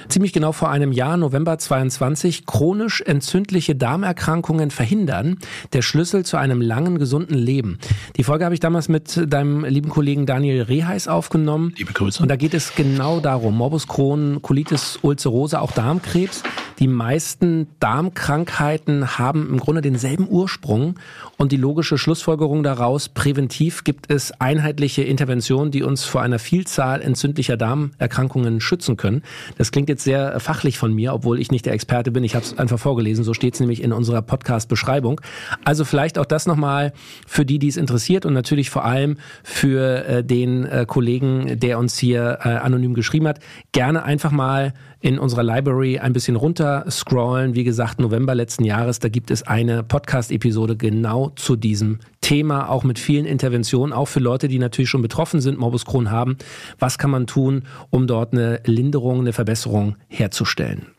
Ziemlich 0.09 0.33
genau 0.33 0.51
vor 0.51 0.69
einem 0.69 0.91
Jahr, 0.91 1.15
November 1.15 1.57
22, 1.57 2.45
chronisch 2.45 3.01
entzündliche 3.01 3.75
Darmerkrankungen 3.75 4.71
verhindern. 4.71 5.38
Der 5.71 5.81
Schlüssel 5.81 6.25
zu 6.25 6.38
einem 6.38 6.59
langen, 6.59 6.99
gesunden 6.99 7.38
Leben. 7.38 7.77
Die 8.17 8.23
Folge 8.23 8.45
habe 8.45 8.55
ich 8.55 8.59
damals 8.62 8.89
mit 8.89 9.31
deinem 9.31 9.63
lieben 9.63 9.89
Kollegen 9.89 10.25
Daniel 10.25 10.63
Reheis 10.63 11.07
aufgenommen. 11.07 11.73
Liebe 11.77 11.93
Grüße. 11.93 12.21
Und 12.21 12.29
da 12.29 12.36
geht 12.36 12.53
es 12.53 12.75
genau 12.75 13.19
darum. 13.19 13.55
Morbus 13.55 13.88
Crohn, 13.88 14.41
Colitis 14.41 14.99
ulcerosa, 15.01 15.59
auch 15.59 15.71
Darmkrebs. 15.71 16.43
Die 16.84 16.89
meisten 16.89 17.67
Darmkrankheiten 17.80 19.17
haben 19.17 19.48
im 19.50 19.58
Grunde 19.58 19.80
denselben 19.80 20.28
Ursprung 20.30 21.00
und 21.38 21.54
die 21.54 21.58
logische 21.58 21.98
Schlussfolgerung 21.98 22.62
daraus, 22.62 23.08
präventiv 23.08 23.86
gibt 23.86 24.12
es 24.12 24.34
einheitliche 24.41 25.02
Interventionen, 25.02 25.72
die 25.72 25.82
uns 25.82 26.04
vor 26.04 26.22
einer 26.22 26.39
Vielzahl 26.39 27.02
entzündlicher 27.02 27.56
Darmerkrankungen 27.56 28.60
schützen 28.60 28.98
können. 28.98 29.24
Das 29.58 29.72
klingt 29.72 29.88
jetzt 29.88 30.04
sehr 30.04 30.38
fachlich 30.41 30.78
von 30.78 30.93
mir, 30.93 31.13
obwohl 31.13 31.39
ich 31.39 31.52
nicht 31.52 31.65
der 31.65 31.72
Experte 31.72 32.12
bin. 32.12 32.26
Ich 32.26 32.36
habe 32.36 32.43
es 32.43 32.58
einfach 32.58 32.80
vorgelesen, 32.80 33.24
so 33.24 33.34
steht 33.34 33.54
es 33.54 33.62
nämlich 33.62 33.82
in 33.82 33.93
unserer 33.93 34.22
Podcast-Beschreibung. 34.22 35.22
Also 35.63 35.86
vielleicht 35.86 36.17
auch 36.17 36.26
das 36.26 36.48
nochmal 36.48 36.91
für 37.26 37.46
die, 37.46 37.60
die 37.60 37.69
es 37.69 37.78
interessiert 37.78 38.26
und 38.26 38.34
natürlich 38.34 38.69
vor 38.69 38.84
allem 38.84 39.15
für 39.41 40.06
äh, 40.06 40.22
den 40.22 40.65
äh, 40.65 40.86
Kollegen, 40.86 41.62
der 41.62 41.80
uns 41.80 41.98
hier 41.98 42.39
äh, 42.43 42.50
anonym 42.50 42.93
geschrieben 42.93 43.30
hat. 43.30 43.39
Gerne 43.72 44.04
einfach 44.04 44.32
mal 44.32 44.74
in 45.03 45.19
unserer 45.19 45.43
Library 45.43 45.99
ein 45.99 46.13
bisschen 46.13 46.37
runter 46.37 46.85
scrollen. 46.89 47.55
Wie 47.55 47.65
gesagt, 47.65 47.99
November 47.99 48.33
letzten 48.33 48.63
Jahres, 48.63 48.99
da 48.99 49.09
gibt 49.09 49.31
es 49.31 49.43
eine 49.43 49.83
Podcast-Episode 49.83 50.77
genau 50.77 51.33
zu 51.35 51.57
diesem 51.57 51.99
Thema, 52.21 52.69
auch 52.69 52.85
mit 52.85 52.99
vielen 52.99 53.25
Interventionen, 53.25 53.91
auch 53.91 54.07
für 54.07 54.21
Leute, 54.21 54.47
die 54.47 54.59
natürlich 54.59 54.89
schon 54.89 55.01
betroffen 55.01 55.41
sind, 55.41 55.59
Morbus 55.59 55.83
Crohn 55.83 56.09
haben. 56.09 56.37
Was 56.79 56.97
kann 56.97 57.11
man 57.11 57.27
tun, 57.27 57.63
um 57.89 58.07
dort 58.07 58.31
eine 58.31 58.61
Linderung, 58.65 59.19
eine 59.19 59.33
Verbesserung 59.33 59.97
herzustellen? 60.07 60.92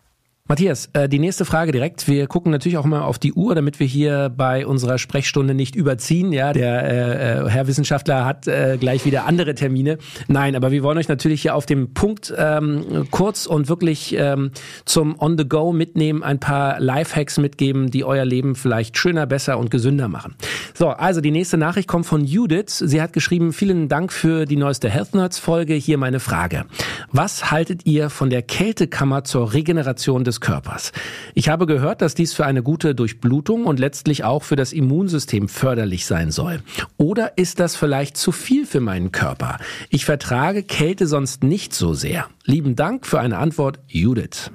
Matthias, 0.47 0.91
äh, 0.93 1.09
die 1.09 1.21
nächste 1.21 1.47
Frage 1.47 1.73
direkt. 1.73 2.07
Wir 2.07 2.27
gucken 2.27 2.53
natürlich 2.53 2.77
auch 2.77 2.85
mal 2.85 3.01
auf 3.01 3.19
die 3.19 3.33
Uhr, 3.33 3.55
damit 3.55 3.81
wir 3.81 3.87
hier 3.87 4.29
bei 4.29 4.67
unserer 4.67 4.99
Sprechstunde 4.99 5.55
nicht 5.55 5.75
überziehen. 5.75 6.35
Ja, 6.35 6.53
der 6.53 6.85
äh, 6.85 7.47
äh, 7.47 7.49
Herr 7.49 7.67
Wissenschaftler 7.67 8.27
hat 8.27 8.47
äh, 8.47 8.77
gleich 8.79 9.07
wieder 9.07 9.25
andere 9.25 9.55
Termine. 9.55 9.97
Nein, 10.29 10.55
aber 10.55 10.71
wir 10.71 10.83
wollen 10.83 10.99
euch 10.99 11.09
natürlich 11.09 11.41
hier 11.41 11.55
auf 11.55 11.65
dem 11.65 11.95
Punkt 11.95 12.31
ähm, 12.37 13.09
kurz 13.11 13.47
und 13.47 13.71
wirklich 13.71 14.15
ähm, 14.19 14.51
zum 14.85 15.19
On 15.19 15.39
the 15.39 15.49
Go 15.49 15.73
mitnehmen, 15.73 16.23
ein 16.23 16.41
paar 16.41 16.79
Lifehacks 16.79 17.39
mitgeben, 17.39 17.91
die 17.91 18.05
euer 18.05 18.27
Leben 18.27 18.55
vielleicht 18.55 18.99
schöner, 18.99 19.25
besser 19.25 19.57
und 19.57 19.71
gesünder 19.71 20.09
machen. 20.09 20.35
So, 20.75 20.89
also 20.89 21.23
die 21.23 21.31
nächste 21.31 21.57
Nachricht 21.57 21.89
kommt 21.89 22.05
von 22.05 22.23
Judith. 22.23 22.83
Sie 22.85 23.01
hat 23.01 23.15
geschrieben: 23.15 23.55
Vielen 23.55 23.89
Dank 23.89 24.13
für 24.13 24.45
die 24.45 24.57
neueste 24.57 24.91
Health 24.91 25.15
Nerds 25.15 25.39
Folge. 25.39 25.73
Hier 25.73 25.97
meine 25.97 26.21
Frage: 26.21 26.67
Was 27.11 27.51
haltet 27.51 27.87
ihr 27.87 28.11
von 28.11 28.29
der 28.29 28.43
Kältekammer 28.43 29.25
zur 29.25 29.55
Regeneration 29.55 30.23
des 30.23 30.34
des 30.35 30.41
Körpers. 30.41 30.93
Ich 31.35 31.49
habe 31.49 31.67
gehört, 31.67 32.03
dass 32.03 32.15
dies 32.15 32.35
für 32.35 32.45
eine 32.45 32.63
gute 32.63 32.95
Durchblutung 32.95 33.65
und 33.67 33.79
letztlich 33.79 34.25
auch 34.25 34.43
für 34.43 34.57
das 34.57 34.73
Immunsystem 34.73 35.49
förderlich 35.49 36.07
sein 36.07 36.31
soll. 36.31 36.63
Oder 36.97 37.39
ist 37.39 37.61
das 37.61 37.77
vielleicht 37.77 38.17
zu 38.17 38.33
viel 38.33 38.67
für 38.67 38.81
meinen 38.81 39.13
Körper? 39.13 39.59
Ich 39.91 40.05
vertrage 40.05 40.63
Kälte 40.63 41.07
sonst 41.07 41.45
nicht 41.45 41.75
so 41.75 41.95
sehr. 41.95 42.27
Lieben 42.45 42.77
Dank 42.77 43.07
für 43.07 43.21
eine 43.21 43.39
Antwort, 43.39 43.79
Judith. 43.87 44.51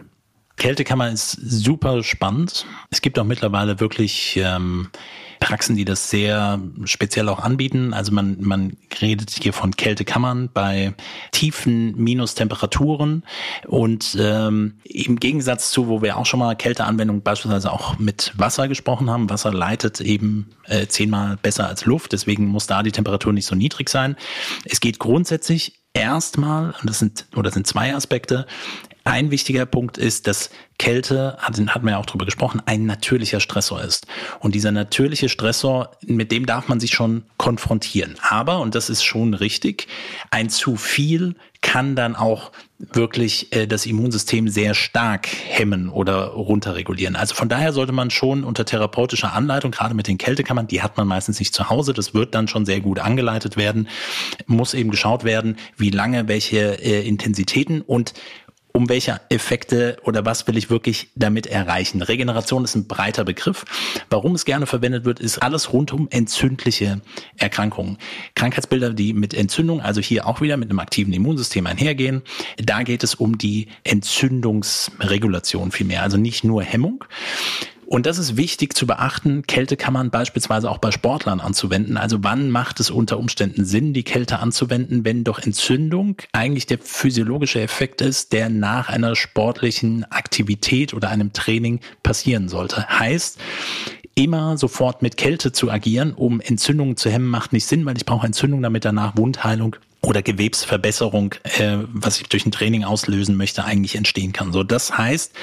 Kältekammer 0.57 1.09
ist 1.09 1.31
super 1.31 2.03
spannend. 2.03 2.65
Es 2.89 3.01
gibt 3.01 3.17
auch 3.17 3.23
mittlerweile 3.23 3.79
wirklich 3.79 4.37
ähm, 4.43 4.89
Praxen, 5.39 5.75
die 5.75 5.85
das 5.85 6.09
sehr 6.09 6.59
speziell 6.83 7.29
auch 7.29 7.39
anbieten. 7.39 7.93
Also 7.93 8.11
man, 8.11 8.37
man 8.41 8.77
redet 9.01 9.31
hier 9.31 9.53
von 9.53 9.75
Kältekammern 9.75 10.49
bei 10.53 10.93
tiefen 11.31 11.95
Minustemperaturen 11.95 13.23
und 13.67 14.17
ähm, 14.19 14.79
im 14.83 15.19
Gegensatz 15.19 15.71
zu, 15.71 15.87
wo 15.87 16.01
wir 16.01 16.17
auch 16.17 16.25
schon 16.25 16.39
mal 16.39 16.55
Kälteanwendungen 16.55 17.21
beispielsweise 17.21 17.71
auch 17.71 17.97
mit 17.97 18.33
Wasser 18.37 18.67
gesprochen 18.67 19.09
haben. 19.09 19.29
Wasser 19.29 19.53
leitet 19.53 20.01
eben 20.01 20.51
äh, 20.65 20.87
zehnmal 20.87 21.37
besser 21.37 21.67
als 21.67 21.85
Luft, 21.85 22.11
deswegen 22.11 22.45
muss 22.45 22.67
da 22.67 22.83
die 22.83 22.91
Temperatur 22.91 23.33
nicht 23.33 23.45
so 23.45 23.55
niedrig 23.55 23.89
sein. 23.89 24.15
Es 24.65 24.79
geht 24.79 24.99
grundsätzlich 24.99 25.79
erstmal, 25.93 26.75
und 26.81 26.89
das 26.89 26.99
sind, 26.99 27.27
oder 27.33 27.43
das 27.43 27.53
sind 27.53 27.67
zwei 27.67 27.95
Aspekte, 27.95 28.45
ein 29.09 29.31
wichtiger 29.31 29.65
Punkt 29.65 29.97
ist, 29.97 30.27
dass 30.27 30.49
Kälte, 30.77 31.37
hatten 31.39 31.83
wir 31.83 31.91
ja 31.91 31.97
auch 31.97 32.05
drüber 32.05 32.25
gesprochen, 32.25 32.61
ein 32.65 32.85
natürlicher 32.85 33.39
Stressor 33.39 33.81
ist. 33.81 34.07
Und 34.39 34.55
dieser 34.55 34.71
natürliche 34.71 35.27
Stressor, 35.27 35.91
mit 36.05 36.31
dem 36.31 36.45
darf 36.45 36.69
man 36.69 36.79
sich 36.79 36.91
schon 36.91 37.23
konfrontieren. 37.37 38.15
Aber, 38.21 38.59
und 38.59 38.75
das 38.75 38.89
ist 38.89 39.03
schon 39.03 39.33
richtig, 39.33 39.87
ein 40.31 40.49
zu 40.49 40.77
viel 40.77 41.35
kann 41.61 41.95
dann 41.95 42.15
auch 42.15 42.51
wirklich 42.77 43.53
äh, 43.53 43.67
das 43.67 43.85
Immunsystem 43.85 44.47
sehr 44.47 44.73
stark 44.73 45.27
hemmen 45.27 45.89
oder 45.89 46.27
runterregulieren. 46.27 47.17
Also 47.17 47.35
von 47.35 47.49
daher 47.49 47.73
sollte 47.73 47.91
man 47.91 48.09
schon 48.09 48.45
unter 48.45 48.63
therapeutischer 48.63 49.33
Anleitung, 49.33 49.71
gerade 49.71 49.93
mit 49.93 50.07
den 50.07 50.17
Kältekammern, 50.17 50.67
die 50.67 50.81
hat 50.81 50.95
man 50.95 51.05
meistens 51.05 51.39
nicht 51.39 51.53
zu 51.53 51.69
Hause, 51.69 51.91
das 51.91 52.13
wird 52.13 52.33
dann 52.33 52.47
schon 52.47 52.65
sehr 52.65 52.79
gut 52.79 52.99
angeleitet 52.99 53.57
werden, 53.57 53.89
muss 54.45 54.73
eben 54.73 54.89
geschaut 54.89 55.25
werden, 55.25 55.57
wie 55.75 55.89
lange, 55.89 56.29
welche 56.29 56.81
äh, 56.81 57.05
Intensitäten 57.05 57.81
und 57.81 58.13
um 58.71 58.89
welche 58.89 59.19
Effekte 59.29 59.97
oder 60.03 60.25
was 60.25 60.47
will 60.47 60.57
ich 60.57 60.69
wirklich 60.69 61.09
damit 61.15 61.47
erreichen. 61.47 62.01
Regeneration 62.01 62.63
ist 62.63 62.75
ein 62.75 62.87
breiter 62.87 63.25
Begriff. 63.25 63.65
Warum 64.09 64.35
es 64.35 64.45
gerne 64.45 64.65
verwendet 64.65 65.05
wird, 65.05 65.19
ist 65.19 65.39
alles 65.39 65.73
rund 65.73 65.91
um 65.91 66.07
entzündliche 66.09 67.01
Erkrankungen. 67.37 67.97
Krankheitsbilder, 68.35 68.93
die 68.93 69.13
mit 69.13 69.33
Entzündung, 69.33 69.81
also 69.81 70.01
hier 70.01 70.27
auch 70.27 70.41
wieder 70.41 70.57
mit 70.57 70.69
einem 70.69 70.79
aktiven 70.79 71.13
Immunsystem 71.13 71.65
einhergehen. 71.67 72.21
Da 72.57 72.83
geht 72.83 73.03
es 73.03 73.15
um 73.15 73.37
die 73.37 73.67
Entzündungsregulation 73.83 75.71
vielmehr, 75.71 76.03
also 76.03 76.17
nicht 76.17 76.43
nur 76.43 76.63
Hemmung. 76.63 77.05
Und 77.89 78.05
das 78.05 78.19
ist 78.19 78.37
wichtig 78.37 78.75
zu 78.75 78.85
beachten. 78.85 79.41
Kälte 79.47 79.75
kann 79.75 79.93
man 79.93 80.11
beispielsweise 80.11 80.69
auch 80.69 80.77
bei 80.77 80.91
Sportlern 80.91 81.39
anzuwenden. 81.39 81.97
Also 81.97 82.19
wann 82.21 82.51
macht 82.51 82.79
es 82.79 82.91
unter 82.91 83.17
Umständen 83.17 83.65
Sinn, 83.65 83.93
die 83.93 84.03
Kälte 84.03 84.37
anzuwenden, 84.37 85.05
wenn 85.05 85.23
doch 85.23 85.39
Entzündung 85.39 86.17
eigentlich 86.31 86.67
der 86.67 86.77
physiologische 86.77 87.61
Effekt 87.61 88.01
ist, 88.01 88.31
der 88.31 88.49
nach 88.49 88.89
einer 88.89 89.15
sportlichen 89.15 90.03
Aktivität 90.11 90.93
oder 90.93 91.09
einem 91.09 91.33
Training 91.33 91.79
passieren 92.03 92.47
sollte. 92.47 92.87
Heißt, 92.87 93.39
immer 94.13 94.59
sofort 94.59 95.01
mit 95.01 95.17
Kälte 95.17 95.51
zu 95.51 95.71
agieren, 95.71 96.13
um 96.13 96.41
Entzündungen 96.41 96.95
zu 96.95 97.09
hemmen, 97.09 97.27
macht 97.27 97.53
nicht 97.53 97.65
Sinn, 97.65 97.87
weil 97.87 97.97
ich 97.97 98.05
brauche 98.05 98.27
Entzündung, 98.27 98.61
damit 98.61 98.85
danach 98.85 99.17
Wundheilung 99.17 99.75
oder 100.01 100.21
Gewebsverbesserung, 100.21 101.33
äh, 101.57 101.77
was 101.87 102.21
ich 102.21 102.27
durch 102.27 102.45
ein 102.45 102.51
Training 102.51 102.83
auslösen 102.83 103.35
möchte, 103.35 103.65
eigentlich 103.65 103.95
entstehen 103.95 104.31
kann. 104.31 104.53
So, 104.53 104.63
das 104.63 104.95
heißt, 104.95 105.33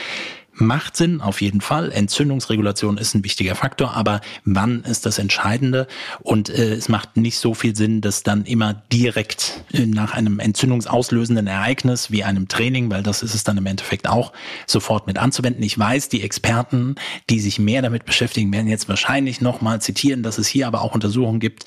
macht 0.58 0.96
Sinn, 0.96 1.20
auf 1.20 1.40
jeden 1.40 1.60
Fall. 1.60 1.92
Entzündungsregulation 1.92 2.98
ist 2.98 3.14
ein 3.14 3.24
wichtiger 3.24 3.54
Faktor, 3.54 3.94
aber 3.94 4.20
wann 4.44 4.82
ist 4.84 5.06
das 5.06 5.18
Entscheidende? 5.18 5.86
Und 6.20 6.48
äh, 6.48 6.74
es 6.74 6.88
macht 6.88 7.16
nicht 7.16 7.38
so 7.38 7.54
viel 7.54 7.76
Sinn, 7.76 8.00
das 8.00 8.22
dann 8.22 8.44
immer 8.44 8.74
direkt 8.92 9.64
äh, 9.72 9.86
nach 9.86 10.14
einem 10.14 10.38
entzündungsauslösenden 10.38 11.46
Ereignis 11.46 12.10
wie 12.10 12.24
einem 12.24 12.48
Training, 12.48 12.90
weil 12.90 13.02
das 13.02 13.22
ist 13.22 13.34
es 13.34 13.44
dann 13.44 13.58
im 13.58 13.66
Endeffekt 13.66 14.08
auch, 14.08 14.32
sofort 14.66 15.06
mit 15.06 15.18
anzuwenden. 15.18 15.62
Ich 15.62 15.78
weiß, 15.78 16.08
die 16.08 16.22
Experten, 16.22 16.96
die 17.30 17.40
sich 17.40 17.58
mehr 17.58 17.82
damit 17.82 18.04
beschäftigen, 18.04 18.52
werden 18.52 18.68
jetzt 18.68 18.88
wahrscheinlich 18.88 19.40
nochmal 19.40 19.80
zitieren, 19.80 20.22
dass 20.22 20.38
es 20.38 20.48
hier 20.48 20.66
aber 20.66 20.82
auch 20.82 20.94
Untersuchungen 20.94 21.40
gibt, 21.40 21.66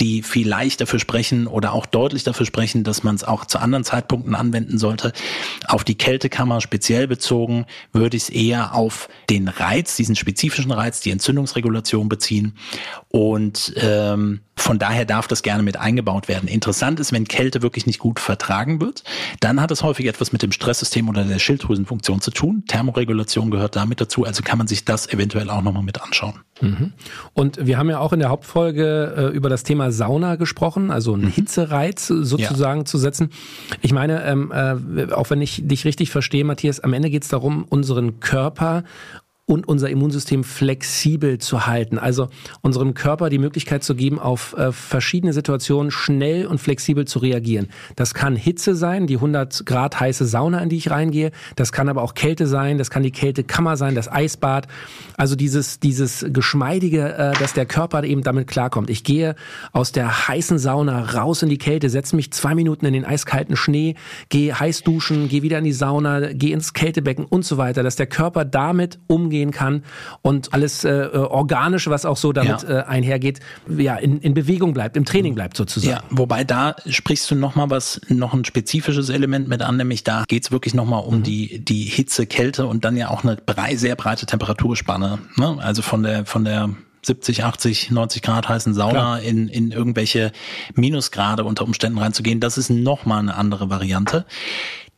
die 0.00 0.22
vielleicht 0.22 0.80
dafür 0.80 0.98
sprechen 0.98 1.46
oder 1.46 1.72
auch 1.72 1.86
deutlich 1.86 2.24
dafür 2.24 2.46
sprechen, 2.46 2.84
dass 2.84 3.02
man 3.02 3.14
es 3.14 3.24
auch 3.24 3.44
zu 3.44 3.58
anderen 3.58 3.84
Zeitpunkten 3.84 4.34
anwenden 4.34 4.78
sollte. 4.78 5.12
Auf 5.68 5.84
die 5.84 5.96
Kältekammer 5.96 6.60
speziell 6.60 7.06
bezogen 7.06 7.66
würde 7.92 8.16
ich 8.16 8.24
es 8.24 8.28
eher 8.30 8.74
auf 8.74 9.08
den 9.30 9.48
Reiz, 9.48 9.96
diesen 9.96 10.16
spezifischen 10.16 10.70
Reiz, 10.70 11.00
die 11.00 11.10
Entzündungsregulation 11.10 12.08
beziehen. 12.08 12.56
Und 13.08 13.72
ähm, 13.76 14.40
von 14.58 14.78
daher 14.78 15.04
darf 15.04 15.28
das 15.28 15.42
gerne 15.42 15.62
mit 15.62 15.76
eingebaut 15.76 16.28
werden. 16.28 16.48
Interessant 16.48 16.98
ist, 16.98 17.12
wenn 17.12 17.26
Kälte 17.26 17.62
wirklich 17.62 17.86
nicht 17.86 17.98
gut 17.98 18.20
vertragen 18.20 18.80
wird, 18.80 19.04
dann 19.40 19.60
hat 19.60 19.70
es 19.70 19.82
häufig 19.82 20.06
etwas 20.06 20.32
mit 20.32 20.42
dem 20.42 20.52
Stresssystem 20.52 21.08
oder 21.08 21.24
der 21.24 21.38
Schilddrüsenfunktion 21.38 22.20
zu 22.20 22.30
tun. 22.30 22.64
Thermoregulation 22.66 23.50
gehört 23.50 23.76
damit 23.76 24.00
dazu, 24.00 24.24
also 24.24 24.42
kann 24.42 24.58
man 24.58 24.66
sich 24.66 24.84
das 24.84 25.08
eventuell 25.08 25.50
auch 25.50 25.62
nochmal 25.62 25.82
mit 25.82 26.02
anschauen. 26.02 26.40
Mhm. 26.60 26.92
Und 27.34 27.66
wir 27.66 27.78
haben 27.78 27.90
ja 27.90 27.98
auch 27.98 28.12
in 28.12 28.20
der 28.20 28.30
Hauptfolge 28.30 29.14
äh, 29.16 29.36
über 29.36 29.48
das 29.48 29.62
Thema 29.62 29.92
Sauna 29.92 30.36
gesprochen, 30.36 30.90
also 30.90 31.14
einen 31.14 31.24
mhm. 31.24 31.30
Hitzereiz 31.30 32.06
sozusagen 32.06 32.80
ja. 32.80 32.84
zu 32.84 32.98
setzen. 32.98 33.30
Ich 33.82 33.92
meine, 33.92 34.24
ähm, 34.24 34.52
äh, 34.52 35.12
auch 35.12 35.30
wenn 35.30 35.42
ich 35.42 35.62
dich 35.66 35.84
richtig 35.84 36.10
verstehe, 36.10 36.44
Matthias, 36.44 36.80
am 36.80 36.92
Ende 36.92 37.10
geht 37.10 37.24
es 37.24 37.28
darum, 37.28 37.64
unseren 37.68 38.20
Körper 38.20 38.84
und 39.48 39.68
unser 39.68 39.88
Immunsystem 39.90 40.42
flexibel 40.42 41.38
zu 41.38 41.68
halten. 41.68 42.00
Also 42.00 42.28
unserem 42.62 42.94
Körper 42.94 43.30
die 43.30 43.38
Möglichkeit 43.38 43.84
zu 43.84 43.94
geben, 43.94 44.18
auf 44.18 44.54
äh, 44.54 44.72
verschiedene 44.72 45.32
Situationen 45.32 45.92
schnell 45.92 46.46
und 46.46 46.58
flexibel 46.58 47.04
zu 47.04 47.20
reagieren. 47.20 47.68
Das 47.94 48.12
kann 48.12 48.34
Hitze 48.34 48.74
sein, 48.74 49.06
die 49.06 49.14
100 49.14 49.64
Grad 49.64 50.00
heiße 50.00 50.26
Sauna, 50.26 50.58
in 50.58 50.68
die 50.68 50.76
ich 50.76 50.90
reingehe. 50.90 51.30
Das 51.54 51.70
kann 51.70 51.88
aber 51.88 52.02
auch 52.02 52.14
Kälte 52.14 52.48
sein, 52.48 52.76
das 52.76 52.90
kann 52.90 53.04
die 53.04 53.12
Kältekammer 53.12 53.76
sein, 53.76 53.94
das 53.94 54.10
Eisbad. 54.10 54.66
Also 55.16 55.36
dieses, 55.36 55.78
dieses 55.78 56.26
Geschmeidige, 56.28 57.14
äh, 57.14 57.32
dass 57.38 57.52
der 57.52 57.66
Körper 57.66 58.02
eben 58.02 58.24
damit 58.24 58.48
klarkommt. 58.48 58.90
Ich 58.90 59.04
gehe 59.04 59.36
aus 59.72 59.92
der 59.92 60.26
heißen 60.26 60.58
Sauna 60.58 61.02
raus 61.02 61.44
in 61.44 61.50
die 61.50 61.58
Kälte, 61.58 61.88
setze 61.88 62.16
mich 62.16 62.32
zwei 62.32 62.56
Minuten 62.56 62.84
in 62.84 62.94
den 62.94 63.04
eiskalten 63.04 63.54
Schnee, 63.54 63.94
gehe 64.28 64.58
heiß 64.58 64.82
duschen, 64.82 65.28
gehe 65.28 65.42
wieder 65.42 65.58
in 65.58 65.64
die 65.64 65.72
Sauna, 65.72 66.32
gehe 66.32 66.52
ins 66.52 66.72
Kältebecken 66.72 67.24
und 67.24 67.44
so 67.44 67.58
weiter, 67.58 67.84
dass 67.84 67.94
der 67.94 68.08
Körper 68.08 68.44
damit 68.44 68.98
umgeht 69.06 69.35
umgehen 69.36 69.50
kann 69.50 69.82
und 70.22 70.52
alles 70.54 70.84
äh, 70.84 70.90
äh, 70.90 71.16
Organische, 71.16 71.90
was 71.90 72.04
auch 72.04 72.16
so 72.16 72.32
damit 72.32 72.62
ja. 72.62 72.80
äh, 72.80 72.84
einhergeht, 72.84 73.40
ja, 73.68 73.96
in, 73.96 74.20
in 74.20 74.34
Bewegung 74.34 74.72
bleibt, 74.72 74.96
im 74.96 75.04
Training 75.04 75.34
bleibt 75.34 75.56
sozusagen. 75.56 75.92
Ja, 75.92 76.02
wobei 76.10 76.44
da 76.44 76.76
sprichst 76.86 77.30
du 77.30 77.34
nochmal 77.34 77.70
was, 77.70 78.00
noch 78.08 78.32
ein 78.32 78.44
spezifisches 78.44 79.08
Element 79.08 79.48
mit 79.48 79.62
an, 79.62 79.76
nämlich 79.76 80.04
da 80.04 80.24
geht's 80.26 80.50
wirklich 80.50 80.74
nochmal 80.74 81.02
um 81.04 81.18
mhm. 81.18 81.22
die, 81.22 81.64
die 81.64 81.84
Hitze, 81.84 82.26
Kälte 82.26 82.66
und 82.66 82.84
dann 82.84 82.96
ja 82.96 83.10
auch 83.10 83.24
eine 83.24 83.36
brei, 83.36 83.76
sehr 83.76 83.96
breite 83.96 84.26
Temperaturspanne. 84.26 85.18
Ne? 85.36 85.56
Also 85.60 85.82
von 85.82 86.02
der, 86.02 86.24
von 86.24 86.44
der 86.44 86.70
70, 87.02 87.44
80, 87.44 87.90
90 87.90 88.22
Grad 88.22 88.48
heißen 88.48 88.74
Sauna 88.74 89.18
in, 89.18 89.48
in 89.48 89.70
irgendwelche 89.70 90.32
Minusgrade 90.74 91.44
unter 91.44 91.64
Umständen 91.64 91.98
reinzugehen, 91.98 92.40
das 92.40 92.58
ist 92.58 92.70
nochmal 92.70 93.20
eine 93.20 93.36
andere 93.36 93.70
Variante. 93.70 94.24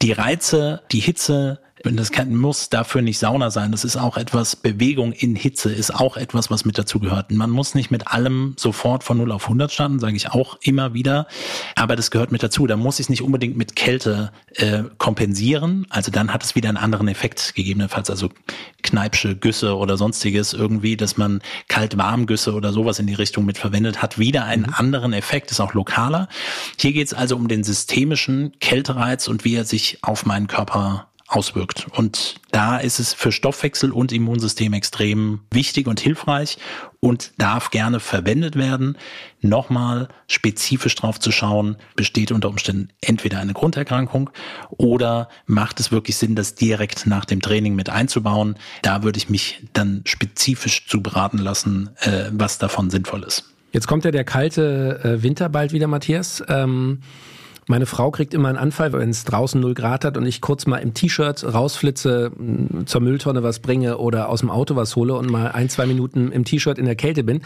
Die 0.00 0.12
Reize, 0.12 0.80
die 0.92 1.00
Hitze, 1.00 1.58
das 1.84 2.12
kann, 2.12 2.34
muss 2.34 2.68
dafür 2.68 3.02
nicht 3.02 3.18
Sauna 3.18 3.50
sein. 3.50 3.72
Das 3.72 3.84
ist 3.84 3.96
auch 3.96 4.16
etwas, 4.16 4.56
Bewegung 4.56 5.12
in 5.12 5.36
Hitze 5.36 5.72
ist 5.72 5.94
auch 5.94 6.16
etwas, 6.16 6.50
was 6.50 6.64
mit 6.64 6.78
dazu 6.78 6.98
gehört. 6.98 7.30
Man 7.30 7.50
muss 7.50 7.74
nicht 7.74 7.90
mit 7.90 8.08
allem 8.08 8.54
sofort 8.56 9.04
von 9.04 9.18
0 9.18 9.32
auf 9.32 9.44
100 9.44 9.72
starten, 9.72 9.98
sage 9.98 10.16
ich 10.16 10.30
auch 10.30 10.58
immer 10.60 10.94
wieder. 10.94 11.26
Aber 11.74 11.96
das 11.96 12.10
gehört 12.10 12.32
mit 12.32 12.42
dazu. 12.42 12.66
Da 12.66 12.76
muss 12.76 12.98
ich 12.98 13.06
es 13.06 13.08
nicht 13.10 13.22
unbedingt 13.22 13.56
mit 13.56 13.76
Kälte 13.76 14.32
äh, 14.54 14.84
kompensieren. 14.98 15.86
Also 15.90 16.10
dann 16.10 16.32
hat 16.32 16.44
es 16.44 16.54
wieder 16.54 16.68
einen 16.68 16.78
anderen 16.78 17.08
Effekt 17.08 17.54
gegebenenfalls. 17.54 18.10
Also 18.10 18.30
Kneipsche 18.82 19.36
Güsse 19.36 19.76
oder 19.76 19.96
sonstiges 19.96 20.52
irgendwie, 20.52 20.96
dass 20.96 21.16
man 21.16 21.40
Kalt-Warm-Güsse 21.68 22.54
oder 22.54 22.72
sowas 22.72 22.98
in 22.98 23.06
die 23.06 23.14
Richtung 23.14 23.44
mit 23.44 23.58
verwendet, 23.58 24.02
hat 24.02 24.18
wieder 24.18 24.44
einen 24.44 24.62
mhm. 24.62 24.74
anderen 24.74 25.12
Effekt, 25.12 25.50
ist 25.50 25.60
auch 25.60 25.74
lokaler. 25.74 26.28
Hier 26.78 26.92
geht 26.92 27.06
es 27.08 27.14
also 27.14 27.36
um 27.36 27.48
den 27.48 27.64
systemischen 27.64 28.52
Kältereiz 28.60 29.28
und 29.28 29.44
wie 29.44 29.54
er 29.56 29.64
sich 29.64 29.98
auf 30.02 30.26
meinen 30.26 30.46
Körper 30.46 31.07
auswirkt. 31.28 31.86
Und 31.92 32.36
da 32.50 32.78
ist 32.78 32.98
es 32.98 33.12
für 33.12 33.32
Stoffwechsel 33.32 33.92
und 33.92 34.12
Immunsystem 34.12 34.72
extrem 34.72 35.40
wichtig 35.50 35.86
und 35.86 36.00
hilfreich 36.00 36.56
und 37.00 37.32
darf 37.36 37.70
gerne 37.70 38.00
verwendet 38.00 38.56
werden. 38.56 38.96
Nochmal 39.42 40.08
spezifisch 40.26 40.94
drauf 40.94 41.20
zu 41.20 41.30
schauen, 41.30 41.76
besteht 41.96 42.32
unter 42.32 42.48
Umständen 42.48 42.88
entweder 43.02 43.40
eine 43.40 43.52
Grunderkrankung 43.52 44.30
oder 44.70 45.28
macht 45.46 45.80
es 45.80 45.92
wirklich 45.92 46.16
Sinn, 46.16 46.34
das 46.34 46.54
direkt 46.54 47.06
nach 47.06 47.26
dem 47.26 47.42
Training 47.42 47.74
mit 47.74 47.90
einzubauen. 47.90 48.56
Da 48.80 49.02
würde 49.02 49.18
ich 49.18 49.28
mich 49.28 49.62
dann 49.74 50.00
spezifisch 50.06 50.86
zu 50.86 51.02
beraten 51.02 51.38
lassen, 51.38 51.90
äh, 52.00 52.30
was 52.32 52.58
davon 52.58 52.88
sinnvoll 52.88 53.22
ist. 53.22 53.44
Jetzt 53.72 53.86
kommt 53.86 54.06
ja 54.06 54.10
der 54.10 54.24
kalte 54.24 55.00
äh, 55.04 55.22
Winter 55.22 55.50
bald 55.50 55.74
wieder, 55.74 55.88
Matthias. 55.88 56.42
Ähm 56.48 57.00
meine 57.68 57.86
Frau 57.86 58.10
kriegt 58.10 58.34
immer 58.34 58.48
einen 58.48 58.58
Anfall, 58.58 58.92
wenn 58.92 59.10
es 59.10 59.24
draußen 59.24 59.60
0 59.60 59.74
Grad 59.74 60.04
hat 60.04 60.16
und 60.16 60.26
ich 60.26 60.40
kurz 60.40 60.66
mal 60.66 60.78
im 60.78 60.94
T-Shirt 60.94 61.44
rausflitze, 61.44 62.32
zur 62.86 63.00
Mülltonne 63.00 63.42
was 63.42 63.60
bringe 63.60 63.98
oder 63.98 64.28
aus 64.28 64.40
dem 64.40 64.50
Auto 64.50 64.74
was 64.74 64.96
hole 64.96 65.14
und 65.14 65.30
mal 65.30 65.52
ein, 65.52 65.68
zwei 65.68 65.86
Minuten 65.86 66.32
im 66.32 66.44
T-Shirt 66.44 66.78
in 66.78 66.86
der 66.86 66.96
Kälte 66.96 67.24
bin. 67.24 67.42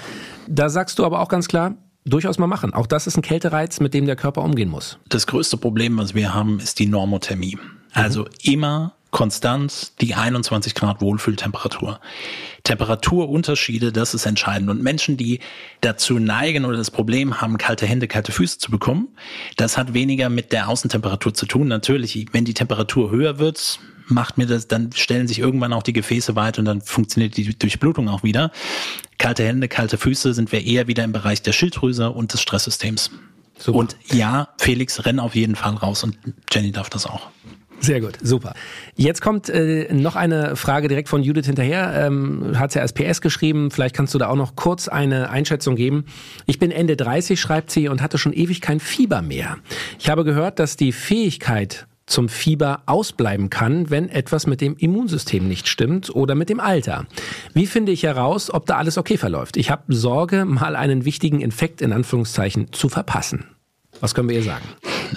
Da 0.48 0.68
sagst 0.68 0.98
du 0.98 1.04
aber 1.04 1.20
auch 1.20 1.28
ganz 1.28 1.48
klar, 1.48 1.74
durchaus 2.04 2.38
mal 2.38 2.46
machen. 2.46 2.72
Auch 2.72 2.86
das 2.86 3.06
ist 3.06 3.16
ein 3.16 3.22
Kältereiz, 3.22 3.80
mit 3.80 3.94
dem 3.94 4.06
der 4.06 4.16
Körper 4.16 4.42
umgehen 4.42 4.68
muss. 4.68 4.98
Das 5.08 5.26
größte 5.26 5.56
Problem, 5.56 5.98
was 5.98 6.14
wir 6.14 6.34
haben, 6.34 6.60
ist 6.60 6.78
die 6.78 6.86
Normothermie. 6.86 7.58
Also 7.92 8.22
mhm. 8.22 8.28
immer 8.42 8.94
konstant 9.12 9.92
die 10.00 10.14
21 10.14 10.74
Grad 10.74 11.00
Wohlfühltemperatur. 11.00 12.00
Temperaturunterschiede, 12.64 13.92
das 13.92 14.14
ist 14.14 14.26
entscheidend. 14.26 14.70
Und 14.70 14.82
Menschen, 14.82 15.16
die 15.16 15.40
dazu 15.82 16.18
neigen 16.18 16.64
oder 16.64 16.78
das 16.78 16.90
Problem 16.90 17.40
haben, 17.40 17.58
kalte 17.58 17.86
Hände, 17.86 18.08
kalte 18.08 18.32
Füße 18.32 18.58
zu 18.58 18.70
bekommen, 18.70 19.08
das 19.56 19.76
hat 19.76 19.94
weniger 19.94 20.28
mit 20.30 20.50
der 20.50 20.68
Außentemperatur 20.68 21.34
zu 21.34 21.46
tun. 21.46 21.68
Natürlich, 21.68 22.26
wenn 22.32 22.44
die 22.44 22.54
Temperatur 22.54 23.10
höher 23.10 23.38
wird, 23.38 23.78
macht 24.06 24.38
mir 24.38 24.46
das, 24.46 24.66
dann 24.66 24.90
stellen 24.92 25.28
sich 25.28 25.38
irgendwann 25.38 25.74
auch 25.74 25.82
die 25.82 25.92
Gefäße 25.92 26.34
weit 26.34 26.58
und 26.58 26.64
dann 26.64 26.80
funktioniert 26.80 27.36
die 27.36 27.56
Durchblutung 27.56 28.08
auch 28.08 28.22
wieder. 28.22 28.50
Kalte 29.18 29.44
Hände, 29.44 29.68
kalte 29.68 29.98
Füße 29.98 30.32
sind 30.32 30.52
wir 30.52 30.64
eher 30.64 30.88
wieder 30.88 31.04
im 31.04 31.12
Bereich 31.12 31.42
der 31.42 31.52
Schilddrüse 31.52 32.10
und 32.10 32.32
des 32.32 32.40
Stresssystems. 32.40 33.10
Super. 33.58 33.78
Und 33.78 33.96
ja, 34.10 34.48
Felix, 34.58 35.04
renn 35.04 35.20
auf 35.20 35.34
jeden 35.34 35.54
Fall 35.54 35.74
raus 35.74 36.02
und 36.02 36.18
Jenny 36.50 36.72
darf 36.72 36.88
das 36.88 37.06
auch. 37.06 37.28
Sehr 37.82 38.00
gut, 38.00 38.16
super. 38.22 38.54
Jetzt 38.94 39.20
kommt 39.20 39.48
äh, 39.48 39.92
noch 39.92 40.14
eine 40.14 40.54
Frage 40.54 40.86
direkt 40.86 41.08
von 41.08 41.22
Judith 41.22 41.46
hinterher. 41.46 41.92
Ähm, 42.06 42.56
hat 42.56 42.70
sie 42.70 42.80
als 42.80 42.92
PS 42.92 43.20
geschrieben. 43.20 43.72
Vielleicht 43.72 43.96
kannst 43.96 44.14
du 44.14 44.18
da 44.18 44.28
auch 44.28 44.36
noch 44.36 44.54
kurz 44.54 44.86
eine 44.86 45.30
Einschätzung 45.30 45.74
geben. 45.74 46.04
Ich 46.46 46.60
bin 46.60 46.70
Ende 46.70 46.96
30, 46.96 47.40
schreibt 47.40 47.72
sie, 47.72 47.88
und 47.88 48.00
hatte 48.00 48.18
schon 48.18 48.32
ewig 48.32 48.60
kein 48.60 48.78
Fieber 48.78 49.20
mehr. 49.20 49.58
Ich 49.98 50.08
habe 50.08 50.22
gehört, 50.24 50.60
dass 50.60 50.76
die 50.76 50.92
Fähigkeit 50.92 51.88
zum 52.06 52.28
Fieber 52.28 52.82
ausbleiben 52.86 53.50
kann, 53.50 53.90
wenn 53.90 54.08
etwas 54.08 54.46
mit 54.46 54.60
dem 54.60 54.76
Immunsystem 54.76 55.48
nicht 55.48 55.66
stimmt 55.66 56.14
oder 56.14 56.36
mit 56.36 56.50
dem 56.50 56.60
Alter. 56.60 57.06
Wie 57.52 57.66
finde 57.66 57.90
ich 57.90 58.04
heraus, 58.04 58.52
ob 58.52 58.66
da 58.66 58.76
alles 58.76 58.96
okay 58.96 59.16
verläuft? 59.16 59.56
Ich 59.56 59.70
habe 59.70 59.82
Sorge, 59.92 60.44
mal 60.44 60.76
einen 60.76 61.04
wichtigen 61.04 61.40
Infekt 61.40 61.80
in 61.80 61.92
Anführungszeichen 61.92 62.72
zu 62.72 62.88
verpassen. 62.88 63.46
Was 64.00 64.14
können 64.14 64.28
wir 64.28 64.36
ihr 64.36 64.42
sagen? 64.42 64.64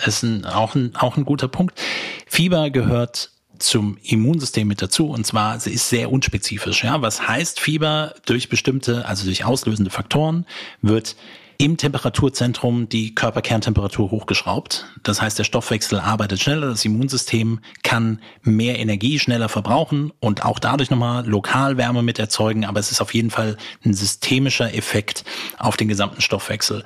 Ist 0.05 0.23
ein, 0.23 0.45
auch, 0.45 0.75
ein, 0.75 0.95
auch 0.95 1.17
ein 1.17 1.25
guter 1.25 1.47
Punkt. 1.47 1.79
Fieber 2.27 2.69
gehört 2.69 3.31
zum 3.59 3.97
Immunsystem 4.03 4.67
mit 4.67 4.81
dazu 4.81 5.09
und 5.09 5.25
zwar 5.25 5.59
sie 5.59 5.71
ist 5.71 5.89
sehr 5.89 6.11
unspezifisch. 6.11 6.83
Ja, 6.83 7.01
was 7.01 7.27
heißt 7.27 7.59
Fieber 7.59 8.13
durch 8.25 8.49
bestimmte, 8.49 9.05
also 9.05 9.25
durch 9.25 9.45
auslösende 9.45 9.91
Faktoren 9.91 10.45
wird 10.81 11.15
im 11.57 11.77
Temperaturzentrum 11.77 12.89
die 12.89 13.15
Körperkerntemperatur 13.15 14.11
hochgeschraubt. 14.11 14.85
Das 15.03 15.21
heißt, 15.21 15.39
der 15.39 15.43
Stoffwechsel 15.43 15.99
arbeitet 15.99 16.41
schneller, 16.41 16.67
das 16.67 16.85
Immunsystem 16.85 17.59
kann 17.83 18.19
mehr 18.41 18.79
Energie 18.79 19.19
schneller 19.19 19.49
verbrauchen 19.49 20.11
und 20.19 20.45
auch 20.45 20.59
dadurch 20.59 20.89
nochmal 20.89 21.25
lokal 21.27 21.77
Wärme 21.77 22.03
mit 22.03 22.19
erzeugen, 22.19 22.65
aber 22.65 22.79
es 22.79 22.91
ist 22.91 23.01
auf 23.01 23.13
jeden 23.13 23.31
Fall 23.31 23.57
ein 23.85 23.93
systemischer 23.93 24.73
Effekt 24.73 25.23
auf 25.57 25.77
den 25.77 25.87
gesamten 25.87 26.21
Stoffwechsel. 26.21 26.83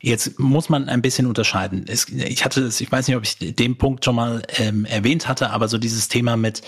Jetzt 0.00 0.38
muss 0.38 0.68
man 0.68 0.88
ein 0.88 1.02
bisschen 1.02 1.26
unterscheiden. 1.26 1.84
Es, 1.88 2.08
ich 2.08 2.44
hatte 2.44 2.62
es, 2.62 2.80
ich 2.80 2.90
weiß 2.90 3.08
nicht, 3.08 3.16
ob 3.16 3.24
ich 3.24 3.38
den 3.38 3.76
Punkt 3.76 4.04
schon 4.04 4.14
mal 4.14 4.42
ähm, 4.58 4.84
erwähnt 4.84 5.28
hatte, 5.28 5.50
aber 5.50 5.68
so 5.68 5.78
dieses 5.78 6.08
Thema 6.08 6.36
mit, 6.36 6.62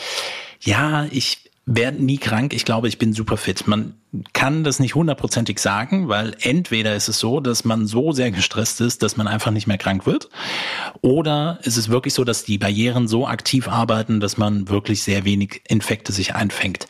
ja, 0.61 1.07
ich 1.11 1.48
werde 1.70 2.02
nie 2.02 2.16
krank. 2.16 2.54
Ich 2.54 2.64
glaube, 2.64 2.88
ich 2.88 2.98
bin 2.98 3.12
super 3.12 3.37
fit. 3.37 3.66
Man 3.66 3.94
kann 4.33 4.64
das 4.64 4.81
nicht 4.81 4.94
hundertprozentig 4.94 5.59
sagen, 5.59 6.09
weil 6.09 6.35
entweder 6.40 6.96
ist 6.96 7.09
es 7.09 7.18
so, 7.18 7.40
dass 7.40 7.66
man 7.66 7.87
so 7.87 8.12
sehr 8.12 8.31
gestresst 8.31 8.81
ist, 8.81 9.02
dass 9.02 9.18
man 9.18 9.28
einfach 9.28 9.50
nicht 9.50 9.66
mehr 9.66 9.76
krank 9.76 10.07
wird, 10.07 10.31
oder 11.02 11.59
ist 11.62 11.76
es 11.76 11.90
wirklich 11.90 12.14
so, 12.14 12.24
dass 12.24 12.44
die 12.44 12.57
Barrieren 12.57 13.07
so 13.07 13.26
aktiv 13.26 13.68
arbeiten, 13.68 14.18
dass 14.18 14.38
man 14.38 14.68
wirklich 14.70 15.02
sehr 15.02 15.26
wenig 15.26 15.61
Infekte 15.68 16.11
sich 16.12 16.35
einfängt. 16.35 16.88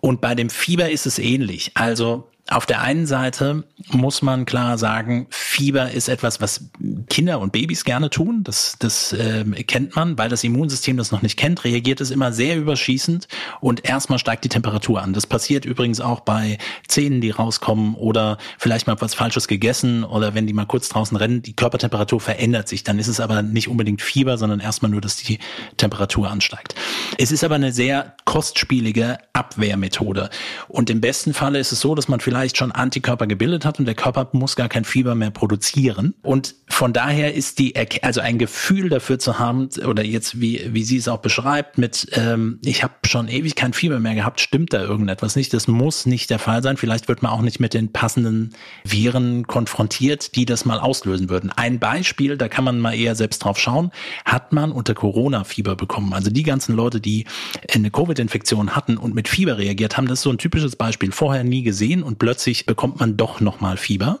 Und 0.00 0.20
bei 0.20 0.34
dem 0.34 0.50
Fieber 0.50 0.90
ist 0.90 1.06
es 1.06 1.20
ähnlich. 1.20 1.70
Also 1.74 2.28
auf 2.50 2.66
der 2.66 2.82
einen 2.82 3.06
Seite 3.06 3.62
muss 3.92 4.22
man 4.22 4.44
klar 4.44 4.76
sagen, 4.76 5.28
Fieber 5.30 5.92
ist 5.92 6.08
etwas, 6.08 6.40
was 6.40 6.68
Kinder 7.08 7.38
und 7.38 7.52
Babys 7.52 7.84
gerne 7.84 8.10
tun. 8.10 8.42
Das, 8.42 8.74
das 8.80 9.12
äh, 9.12 9.44
kennt 9.62 9.94
man, 9.94 10.18
weil 10.18 10.28
das 10.28 10.42
Immunsystem 10.42 10.96
das 10.96 11.12
noch 11.12 11.22
nicht 11.22 11.38
kennt, 11.38 11.62
reagiert 11.62 12.00
es 12.00 12.10
immer 12.10 12.32
sehr 12.32 12.56
überschießend 12.56 13.28
und 13.60 13.88
erstmal 13.88 14.18
steigt 14.18 14.42
die 14.44 14.48
Temperatur 14.48 15.00
an. 15.00 15.12
Das 15.12 15.28
passiert 15.28 15.64
übrigens 15.64 16.00
auch 16.00 16.20
bei 16.20 16.58
Zähnen, 16.88 17.20
die 17.20 17.30
rauskommen 17.30 17.94
oder 17.94 18.36
vielleicht 18.58 18.88
mal 18.88 19.00
was 19.00 19.14
Falsches 19.14 19.46
gegessen 19.46 20.02
oder 20.02 20.34
wenn 20.34 20.48
die 20.48 20.52
mal 20.52 20.66
kurz 20.66 20.88
draußen 20.88 21.16
rennen, 21.16 21.42
die 21.42 21.54
Körpertemperatur 21.54 22.20
verändert 22.20 22.66
sich. 22.66 22.82
Dann 22.82 22.98
ist 22.98 23.08
es 23.08 23.20
aber 23.20 23.42
nicht 23.42 23.68
unbedingt 23.68 24.02
Fieber, 24.02 24.38
sondern 24.38 24.58
erstmal 24.58 24.90
nur, 24.90 25.00
dass 25.00 25.16
die 25.16 25.38
Temperatur 25.76 26.28
ansteigt. 26.28 26.74
Es 27.16 27.30
ist 27.30 27.44
aber 27.44 27.54
eine 27.54 27.72
sehr 27.72 28.16
kostspielige 28.24 29.18
Abwehrmethode. 29.34 30.30
Und 30.66 30.90
im 30.90 31.00
besten 31.00 31.32
Falle 31.32 31.60
ist 31.60 31.70
es 31.70 31.80
so, 31.80 31.94
dass 31.94 32.08
man 32.08 32.18
vielleicht 32.18 32.39
vielleicht 32.40 32.56
schon 32.56 32.72
Antikörper 32.72 33.26
gebildet 33.26 33.66
hat 33.66 33.78
und 33.78 33.84
der 33.84 33.94
Körper 33.94 34.26
muss 34.32 34.56
gar 34.56 34.70
kein 34.70 34.86
Fieber 34.86 35.14
mehr 35.14 35.30
produzieren. 35.30 36.14
Und 36.22 36.54
von 36.70 36.94
daher 36.94 37.34
ist 37.34 37.58
die, 37.58 37.74
also 38.02 38.22
ein 38.22 38.38
Gefühl 38.38 38.88
dafür 38.88 39.18
zu 39.18 39.38
haben, 39.38 39.68
oder 39.86 40.02
jetzt, 40.02 40.40
wie, 40.40 40.70
wie 40.72 40.82
sie 40.82 40.96
es 40.96 41.06
auch 41.06 41.18
beschreibt, 41.18 41.76
mit, 41.76 42.06
ähm, 42.12 42.58
ich 42.64 42.82
habe 42.82 42.94
schon 43.04 43.28
ewig 43.28 43.56
kein 43.56 43.74
Fieber 43.74 44.00
mehr 44.00 44.14
gehabt, 44.14 44.40
stimmt 44.40 44.72
da 44.72 44.80
irgendetwas 44.80 45.36
nicht. 45.36 45.52
Das 45.52 45.68
muss 45.68 46.06
nicht 46.06 46.30
der 46.30 46.38
Fall 46.38 46.62
sein. 46.62 46.78
Vielleicht 46.78 47.08
wird 47.08 47.22
man 47.22 47.30
auch 47.30 47.42
nicht 47.42 47.60
mit 47.60 47.74
den 47.74 47.92
passenden 47.92 48.54
Viren 48.84 49.46
konfrontiert, 49.46 50.34
die 50.34 50.46
das 50.46 50.64
mal 50.64 50.78
auslösen 50.78 51.28
würden. 51.28 51.52
Ein 51.54 51.78
Beispiel, 51.78 52.38
da 52.38 52.48
kann 52.48 52.64
man 52.64 52.80
mal 52.80 52.94
eher 52.94 53.16
selbst 53.16 53.40
drauf 53.40 53.58
schauen, 53.58 53.90
hat 54.24 54.54
man 54.54 54.72
unter 54.72 54.94
Corona 54.94 55.44
Fieber 55.44 55.76
bekommen. 55.76 56.14
Also 56.14 56.30
die 56.30 56.44
ganzen 56.44 56.74
Leute, 56.74 57.02
die 57.02 57.26
eine 57.74 57.90
Covid-Infektion 57.90 58.74
hatten 58.74 58.96
und 58.96 59.14
mit 59.14 59.28
Fieber 59.28 59.58
reagiert 59.58 59.98
haben, 59.98 60.06
das 60.06 60.20
ist 60.20 60.22
so 60.22 60.30
ein 60.30 60.38
typisches 60.38 60.76
Beispiel. 60.76 61.12
Vorher 61.12 61.44
nie 61.44 61.62
gesehen 61.62 62.02
und 62.02 62.18
plötzlich 62.18 62.29
bekommt 62.66 63.00
man 63.00 63.16
doch 63.16 63.40
nochmal 63.40 63.76
Fieber. 63.76 64.20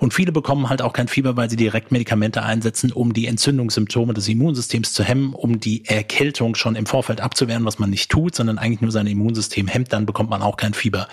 Und 0.00 0.14
viele 0.14 0.32
bekommen 0.32 0.68
halt 0.68 0.82
auch 0.82 0.92
kein 0.92 1.08
Fieber, 1.08 1.36
weil 1.36 1.50
sie 1.50 1.56
direkt 1.56 1.92
Medikamente 1.92 2.42
einsetzen, 2.42 2.92
um 2.92 3.12
die 3.12 3.26
Entzündungssymptome 3.26 4.14
des 4.14 4.28
Immunsystems 4.28 4.92
zu 4.92 5.04
hemmen, 5.04 5.32
um 5.32 5.60
die 5.60 5.84
Erkältung 5.86 6.54
schon 6.54 6.76
im 6.76 6.86
Vorfeld 6.86 7.20
abzuwehren, 7.20 7.64
was 7.64 7.78
man 7.78 7.90
nicht 7.90 8.10
tut, 8.10 8.34
sondern 8.34 8.58
eigentlich 8.58 8.80
nur 8.80 8.92
sein 8.92 9.06
Immunsystem 9.06 9.66
hemmt, 9.66 9.92
dann 9.92 10.06
bekommt 10.06 10.30
man 10.30 10.42
auch 10.42 10.56
kein 10.56 10.74
Fieber. 10.74 11.08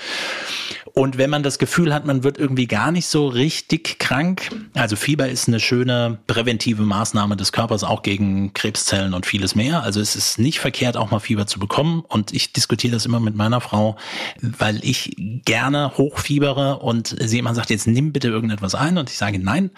Und 0.93 1.17
wenn 1.17 1.29
man 1.29 1.43
das 1.43 1.59
Gefühl 1.59 1.93
hat, 1.93 2.05
man 2.05 2.23
wird 2.23 2.37
irgendwie 2.37 2.67
gar 2.67 2.91
nicht 2.91 3.07
so 3.07 3.27
richtig 3.27 3.99
krank, 3.99 4.49
also 4.75 4.95
Fieber 4.95 5.27
ist 5.27 5.47
eine 5.49 5.59
schöne 5.59 6.19
präventive 6.25 6.83
Maßnahme 6.83 7.35
des 7.35 7.51
Körpers 7.51 7.83
auch 7.83 8.01
gegen 8.01 8.53
Krebszellen 8.53 9.13
und 9.13 9.25
vieles 9.25 9.55
mehr. 9.55 9.83
Also 9.83 9.99
es 9.99 10.15
ist 10.15 10.39
nicht 10.39 10.59
verkehrt, 10.59 10.95
auch 10.95 11.11
mal 11.11 11.19
Fieber 11.19 11.47
zu 11.47 11.59
bekommen. 11.59 12.03
Und 12.07 12.33
ich 12.33 12.53
diskutiere 12.53 12.93
das 12.93 13.05
immer 13.05 13.19
mit 13.19 13.35
meiner 13.35 13.59
Frau, 13.59 13.97
weil 14.41 14.79
ich 14.85 15.15
gerne 15.17 15.97
hochfiebere 16.25 16.79
und 16.79 17.15
sie 17.19 17.43
sagt, 17.53 17.69
jetzt 17.69 17.87
nimm 17.87 18.11
bitte 18.11 18.29
irgendetwas 18.29 18.75
ein. 18.75 18.97
Und 18.97 19.09
ich 19.09 19.17
sage, 19.17 19.39
nein, 19.39 19.71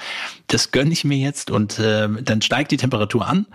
das 0.47 0.71
gönne 0.71 0.91
ich 0.91 1.03
mir 1.03 1.17
jetzt. 1.17 1.51
Und 1.51 1.79
äh, 1.79 2.07
dann 2.21 2.41
steigt 2.41 2.71
die 2.71 2.77
Temperatur 2.77 3.27
an 3.27 3.45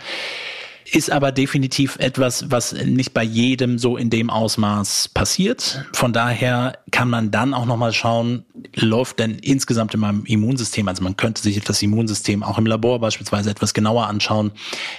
ist 0.91 1.11
aber 1.11 1.33
definitiv 1.33 1.97
etwas, 1.99 2.51
was 2.51 2.73
nicht 2.73 3.15
bei 3.15 3.23
jedem 3.23 3.79
so 3.79 3.97
in 3.97 4.11
dem 4.11 4.31
Ausmaß 4.31 5.09
passiert. 5.09 5.85
Von 5.93 6.13
daher 6.13 6.79
kann 6.91 7.09
man 7.09 7.31
dann 7.31 7.55
auch 7.55 7.67
nochmal 7.67 7.93
schauen, 7.93 8.45
läuft 8.75 9.19
denn 9.19 9.39
insgesamt 9.39 9.95
in 9.95 10.01
meinem 10.01 10.25
Immunsystem, 10.25 10.89
also 10.89 11.03
man 11.03 11.17
könnte 11.17 11.43
sich 11.43 11.61
das 11.61 11.83
Immunsystem 11.83 12.43
auch 12.43 12.59
im 12.59 12.67
Labor 12.67 13.01
beispielsweise 13.01 13.51
etwas 13.51 13.75
genauer 13.75 14.07
anschauen, 14.07 14.53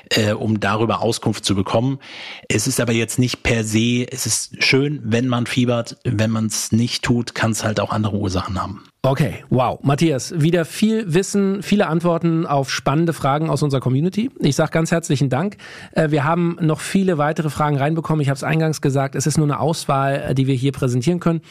äh, 0.09 0.33
um 0.33 0.59
darüber 0.59 1.01
Auskunft 1.01 1.45
zu 1.45 1.55
bekommen. 1.55 1.99
Es 2.47 2.67
ist 2.67 2.79
aber 2.79 2.93
jetzt 2.93 3.19
nicht 3.19 3.43
per 3.43 3.63
se, 3.63 4.05
es 4.09 4.25
ist 4.25 4.63
schön, 4.63 5.01
wenn 5.03 5.27
man 5.27 5.45
fiebert, 5.45 5.97
wenn 6.03 6.31
man 6.31 6.47
es 6.47 6.71
nicht 6.71 7.03
tut, 7.03 7.35
kann 7.35 7.51
es 7.51 7.63
halt 7.63 7.79
auch 7.79 7.91
andere 7.91 8.15
Ursachen 8.15 8.61
haben. 8.61 8.83
Okay, 9.05 9.43
wow. 9.49 9.79
Matthias, 9.83 10.33
wieder 10.39 10.63
viel 10.63 11.13
Wissen, 11.13 11.61
viele 11.61 11.87
Antworten 11.87 12.45
auf 12.45 12.71
spannende 12.71 13.11
Fragen 13.11 13.49
aus 13.49 13.61
unserer 13.61 13.81
Community. 13.81 14.31
Ich 14.39 14.55
sage 14.55 14.71
ganz 14.71 14.91
herzlichen 14.91 15.27
Dank. 15.27 15.57
Äh, 15.91 16.11
wir 16.11 16.23
haben 16.23 16.55
noch 16.61 16.79
viele 16.79 17.17
weitere 17.17 17.49
Fragen 17.49 17.75
reinbekommen. 17.75 18.21
Ich 18.21 18.29
habe 18.29 18.37
es 18.37 18.45
eingangs 18.45 18.79
gesagt, 18.79 19.15
es 19.15 19.27
ist 19.27 19.37
nur 19.37 19.45
eine 19.45 19.59
Auswahl, 19.59 20.27
äh, 20.29 20.33
die 20.33 20.47
wir 20.47 20.55
hier 20.55 20.71
präsentieren 20.71 21.19
können. 21.19 21.41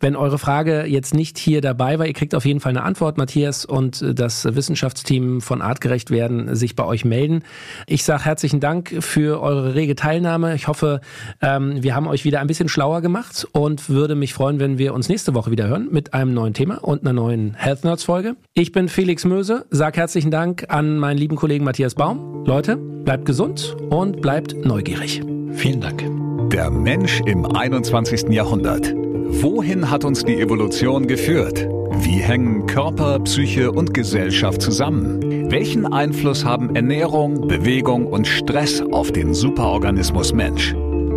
Wenn 0.00 0.16
eure 0.16 0.38
Frage 0.38 0.86
jetzt 0.86 1.12
nicht 1.12 1.36
hier 1.36 1.60
dabei 1.60 1.98
war, 1.98 2.06
ihr 2.06 2.14
kriegt 2.14 2.34
auf 2.34 2.46
jeden 2.46 2.60
Fall 2.60 2.70
eine 2.70 2.82
Antwort. 2.82 3.18
Matthias 3.18 3.66
und 3.66 4.00
äh, 4.00 4.14
das 4.14 4.46
Wissenschaftsteam 4.46 5.42
von 5.42 5.60
Artgerecht 5.60 6.10
werden 6.10 6.56
sich 6.56 6.76
bei 6.76 6.86
euch 6.86 7.04
melden. 7.04 7.42
Ich 7.86 8.04
sage 8.04 8.24
herzlichen 8.24 8.60
Dank 8.60 8.90
für 9.00 9.42
eure 9.42 9.74
rege 9.74 9.96
Teilnahme. 9.96 10.54
Ich 10.54 10.66
hoffe, 10.66 11.02
ähm, 11.42 11.82
wir 11.82 11.94
haben 11.94 12.06
euch 12.06 12.24
wieder 12.24 12.40
ein 12.40 12.46
bisschen 12.46 12.70
schlauer 12.70 13.02
gemacht 13.02 13.46
und 13.52 13.90
würde 13.90 14.14
mich 14.14 14.32
freuen, 14.32 14.60
wenn 14.60 14.78
wir 14.78 14.94
uns 14.94 15.10
nächste 15.10 15.34
Woche 15.34 15.50
wieder 15.50 15.68
hören 15.68 15.88
mit 15.90 16.14
einem 16.14 16.32
neuen 16.32 16.54
Thema. 16.54 16.76
Und 16.82 17.01
einer 17.02 17.12
neuen 17.12 17.54
Health 17.54 17.84
Nerds 17.84 18.04
Folge. 18.04 18.36
Ich 18.54 18.72
bin 18.72 18.88
Felix 18.88 19.24
Möse, 19.24 19.66
sag 19.70 19.96
herzlichen 19.96 20.30
Dank 20.30 20.66
an 20.68 20.98
meinen 20.98 21.18
lieben 21.18 21.36
Kollegen 21.36 21.64
Matthias 21.64 21.94
Baum. 21.94 22.44
Leute, 22.46 22.76
bleibt 22.76 23.26
gesund 23.26 23.76
und 23.90 24.20
bleibt 24.20 24.54
neugierig. 24.64 25.22
Vielen 25.52 25.80
Dank. 25.80 26.04
Der 26.50 26.70
Mensch 26.70 27.20
im 27.26 27.46
21. 27.46 28.28
Jahrhundert. 28.30 28.94
Wohin 28.94 29.90
hat 29.90 30.04
uns 30.04 30.24
die 30.24 30.40
Evolution 30.40 31.06
geführt? 31.06 31.66
Wie 32.00 32.20
hängen 32.20 32.66
Körper, 32.66 33.18
Psyche 33.20 33.72
und 33.72 33.94
Gesellschaft 33.94 34.60
zusammen? 34.60 35.50
Welchen 35.50 35.86
Einfluss 35.92 36.44
haben 36.44 36.74
Ernährung, 36.74 37.48
Bewegung 37.48 38.06
und 38.06 38.26
Stress 38.26 38.82
auf 38.92 39.12
den 39.12 39.34
Superorganismus 39.34 40.32
Mensch? 40.32 40.74